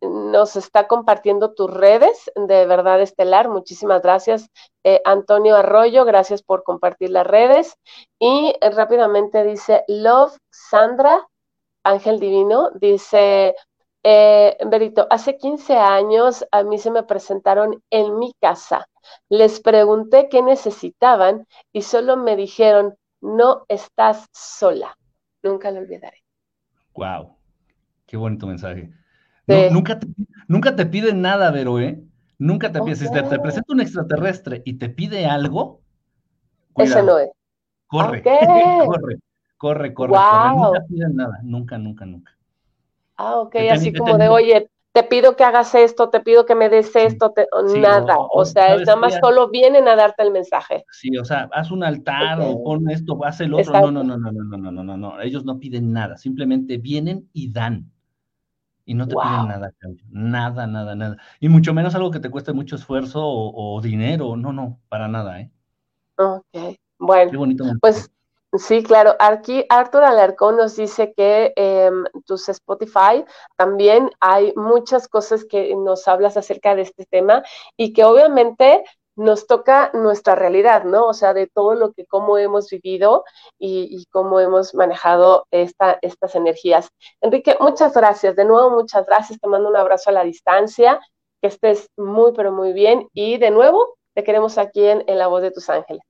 nos 0.02 0.56
está 0.56 0.88
compartiendo 0.88 1.54
tus 1.54 1.72
redes 1.72 2.32
de 2.36 2.66
Verdad 2.66 3.02
Estelar. 3.02 3.48
Muchísimas 3.50 4.02
gracias, 4.02 4.50
eh, 4.84 5.02
Antonio 5.06 5.56
Arroyo. 5.56 6.04
Gracias 6.06 6.42
por 6.42 6.64
compartir 6.64 7.12
las 7.12 7.28
redes. 7.28 7.76
Y 8.20 8.56
eh, 8.60 8.70
rápidamente 8.72 9.44
dice 9.44 9.84
Love 9.88 10.36
Sandra, 10.50 11.28
Ángel 11.84 12.20
Divino, 12.20 12.72
dice, 12.76 13.56
eh, 14.04 14.58
Berito, 14.66 15.08
hace 15.10 15.38
15 15.38 15.76
años 15.76 16.46
a 16.52 16.64
mí 16.64 16.78
se 16.78 16.92
me 16.92 17.04
presentaron 17.04 17.84
en 17.90 18.18
mi 18.18 18.34
casa. 18.40 18.88
Les 19.30 19.60
pregunté 19.60 20.30
qué 20.30 20.42
necesitaban 20.42 21.48
y 21.72 21.82
solo 21.82 22.18
me 22.18 22.36
dijeron, 22.36 22.96
no 23.22 23.66
estás 23.68 24.28
sola. 24.32 24.98
Nunca 25.44 25.72
lo 25.72 25.80
olvidaré. 25.80 26.24
Wow, 26.94 27.36
qué 28.06 28.18
bonito 28.18 28.48
mensaje 28.48 28.92
nunca, 29.72 30.00
te, 30.00 30.08
nunca 30.48 30.76
te 30.76 30.86
piden 30.86 31.22
nada, 31.22 31.52
Vero, 31.52 31.80
¿eh? 31.80 32.02
Nunca 32.38 32.72
te 32.72 32.80
piden. 32.82 32.96
Si 32.96 33.12
te, 33.12 33.22
presenta 33.40 33.74
un 33.74 33.82
extraterrestre 33.82 34.62
y 34.66 34.74
te 34.74 34.90
pide 34.90 35.26
algo, 35.26 35.82
Ese 36.76 37.04
no 37.04 37.20
es. 37.20 37.30
Corre, 37.88 38.24
corre, 38.86 39.20
corre, 39.58 39.94
corre, 39.94 39.94
corre. 39.94 40.56
Nunca 40.56 40.80
piden 40.88 41.16
nada, 41.16 41.40
nunca, 41.44 41.78
nunca, 41.78 42.06
nunca. 42.06 42.32
Ah, 43.22 43.40
ok, 43.40 43.56
así 43.72 43.94
como 43.94 44.18
de, 44.18 44.30
oye, 44.30 44.70
te 44.94 45.04
pido 45.04 45.36
que 45.36 45.44
hagas 45.44 45.76
esto, 45.76 46.10
te 46.10 46.22
pido 46.22 46.46
que 46.46 46.56
me 46.56 46.70
des 46.70 46.96
esto, 46.96 47.34
nada. 47.76 48.18
O, 48.18 48.46
sea, 48.46 48.78
nada 48.78 48.96
más 48.96 49.18
solo 49.22 49.50
vienen 49.50 49.88
a 49.88 49.96
darte 49.96 50.24
el 50.24 50.32
mensaje. 50.32 50.86
Sí, 50.92 51.16
o 51.18 51.24
sea, 51.24 51.50
haz 51.54 51.70
un 51.70 51.84
altar 51.84 52.40
o 52.42 52.64
pon 52.64 52.90
esto, 52.90 53.24
haz 53.24 53.42
el 53.42 53.54
otro. 53.54 53.74
No, 53.80 53.92
no, 53.92 54.04
no, 54.04 54.18
no, 54.18 54.32
no, 54.32 54.44
no, 54.44 54.58
no, 54.58 54.72
no, 54.72 54.84
no, 54.84 54.98
no. 54.98 55.22
Ellos 55.22 55.46
no 55.46 55.60
piden 55.60 55.94
nada, 55.94 56.18
simplemente 56.18 56.78
vienen 56.78 57.30
y 57.32 57.52
dan 57.52 57.92
y 58.86 58.94
no 58.96 59.08
te 59.08 59.16
piden 59.16 59.48
nada 59.48 59.72
Nada, 60.10 60.68
nada, 60.68 60.96
nada. 60.96 61.18
Y 61.40 61.48
mucho 61.50 61.74
menos 61.74 61.96
algo 61.96 62.12
que 62.12 62.20
te 62.20 62.30
cueste 62.30 62.52
mucho 62.52 62.76
esfuerzo 62.76 63.22
o, 63.24 63.80
dinero. 63.82 64.36
No, 64.36 64.52
no, 64.52 64.80
para 64.90 65.08
nada, 65.08 65.40
¿eh? 65.40 65.52
Ok, 66.18 66.78
bueno. 66.98 67.32
Qué 67.32 67.38
bonito. 67.38 67.64
Pues 67.80 68.12
sí, 68.54 68.84
claro. 68.84 69.16
Aquí 69.20 69.66
Arthur 69.70 70.04
Alarcón 70.04 70.58
nos 70.58 70.76
dice 70.76 71.14
que 71.14 71.54
em, 71.56 72.06
tus 72.26 72.50
Spotify 72.50 73.26
también 73.56 74.12
hay 74.20 74.54
muchas 74.56 75.08
cosas 75.08 75.46
que 75.46 75.76
nos 75.76 76.08
hablas 76.08 76.38
acerca 76.38 76.76
de 76.76 76.84
este 76.84 77.06
tema 77.06 77.44
y 77.78 77.94
que 77.94 78.04
obviamente 78.04 78.84
nos 79.16 79.46
toca 79.48 79.92
nuestra 79.94 80.36
realidad, 80.36 80.84
¿no? 80.84 81.08
O 81.08 81.14
sea, 81.14 81.34
de 81.34 81.48
todo 81.48 81.76
lo 81.76 81.92
que, 81.94 82.06
cómo 82.06 82.38
hemos 82.38 82.70
vivido 82.70 83.24
y, 83.60 84.06
cómo 84.12 84.40
hemos 84.40 84.74
manejado 84.74 85.46
esta, 85.52 86.00
estas 86.02 86.36
energías. 86.36 86.90
Enrique, 87.22 87.56
muchas 87.60 87.94
gracias. 87.94 88.36
De 88.36 88.46
nuevo, 88.46 88.72
muchas 88.72 89.06
gracias. 89.06 89.40
Te 89.40 89.48
mando 89.48 89.70
un 89.70 89.76
abrazo 89.78 90.10
a 90.10 90.14
la 90.14 90.24
distancia. 90.24 91.00
Que 91.42 91.48
estés 91.48 91.90
muy, 91.98 92.34
pero 92.34 92.52
muy 92.52 92.74
bien. 92.74 93.08
Y 93.14 93.38
de 93.38 93.52
nuevo, 93.52 93.98
te 94.14 94.24
queremos 94.24 94.58
aquí 94.58 94.86
en, 94.86 95.04
La 95.08 95.28
Voz 95.28 95.42
de 95.42 95.52
tus 95.52 95.70
Ángeles. 95.70 96.04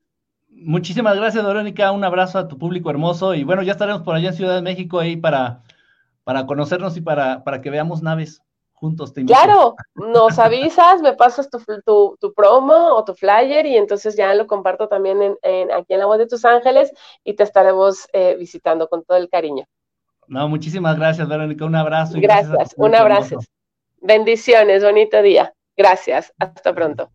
Muchísimas 0.52 1.16
gracias, 1.16 1.44
Verónica. 1.44 1.92
Un 1.92 2.04
abrazo 2.04 2.38
a 2.38 2.48
tu 2.48 2.58
público 2.58 2.90
hermoso. 2.90 3.34
Y 3.34 3.44
bueno, 3.44 3.64
ya 3.64 3.72
estaremos 3.72 4.04
por 4.04 4.16
allá 4.16 4.30
en 4.30 4.36
Ciudad 4.36 4.56
de 4.56 4.62
México 4.62 5.00
ahí 5.00 5.16
para, 5.16 5.64
para 6.24 6.46
conocernos 6.46 6.96
y 6.98 7.02
para, 7.02 7.44
para 7.44 7.62
que 7.62 7.70
veamos 7.70 8.04
naves 8.04 8.42
juntos 8.82 9.14
te 9.14 9.24
Claro, 9.24 9.76
nos 9.94 10.40
avisas, 10.40 11.02
me 11.02 11.14
pasas 11.14 11.50
tu, 11.50 12.18
tu, 12.20 12.34
promo 12.34 12.74
o 12.74 13.06
tu 13.06 13.14
flyer 13.14 13.66
y 13.68 13.78
entonces 13.78 14.16
ya 14.16 14.34
lo 14.34 14.48
comparto 14.48 14.88
también 14.88 15.38
en, 15.44 15.72
aquí 15.72 15.94
en 15.94 16.00
la 16.00 16.08
voz 16.08 16.18
de 16.18 16.26
tus 16.26 16.44
ángeles 16.46 16.92
y 17.24 17.36
te 17.36 17.44
estaremos 17.44 18.08
eh, 18.12 18.36
visitando 18.40 18.90
con 18.90 19.04
todo 19.04 19.18
el 19.18 19.30
cariño. 19.30 19.66
No, 20.28 20.50
muchísimas 20.50 20.98
gracias, 20.98 21.28
Verónica. 21.28 21.64
Un 21.64 21.76
abrazo. 21.76 22.14
gracias, 22.18 22.74
un 22.76 22.96
abrazo. 22.96 23.38
Bendiciones, 24.02 24.84
bonito 24.84 25.22
día. 25.22 25.54
Gracias, 25.78 26.34
hasta 26.40 26.74
pronto. 26.74 27.12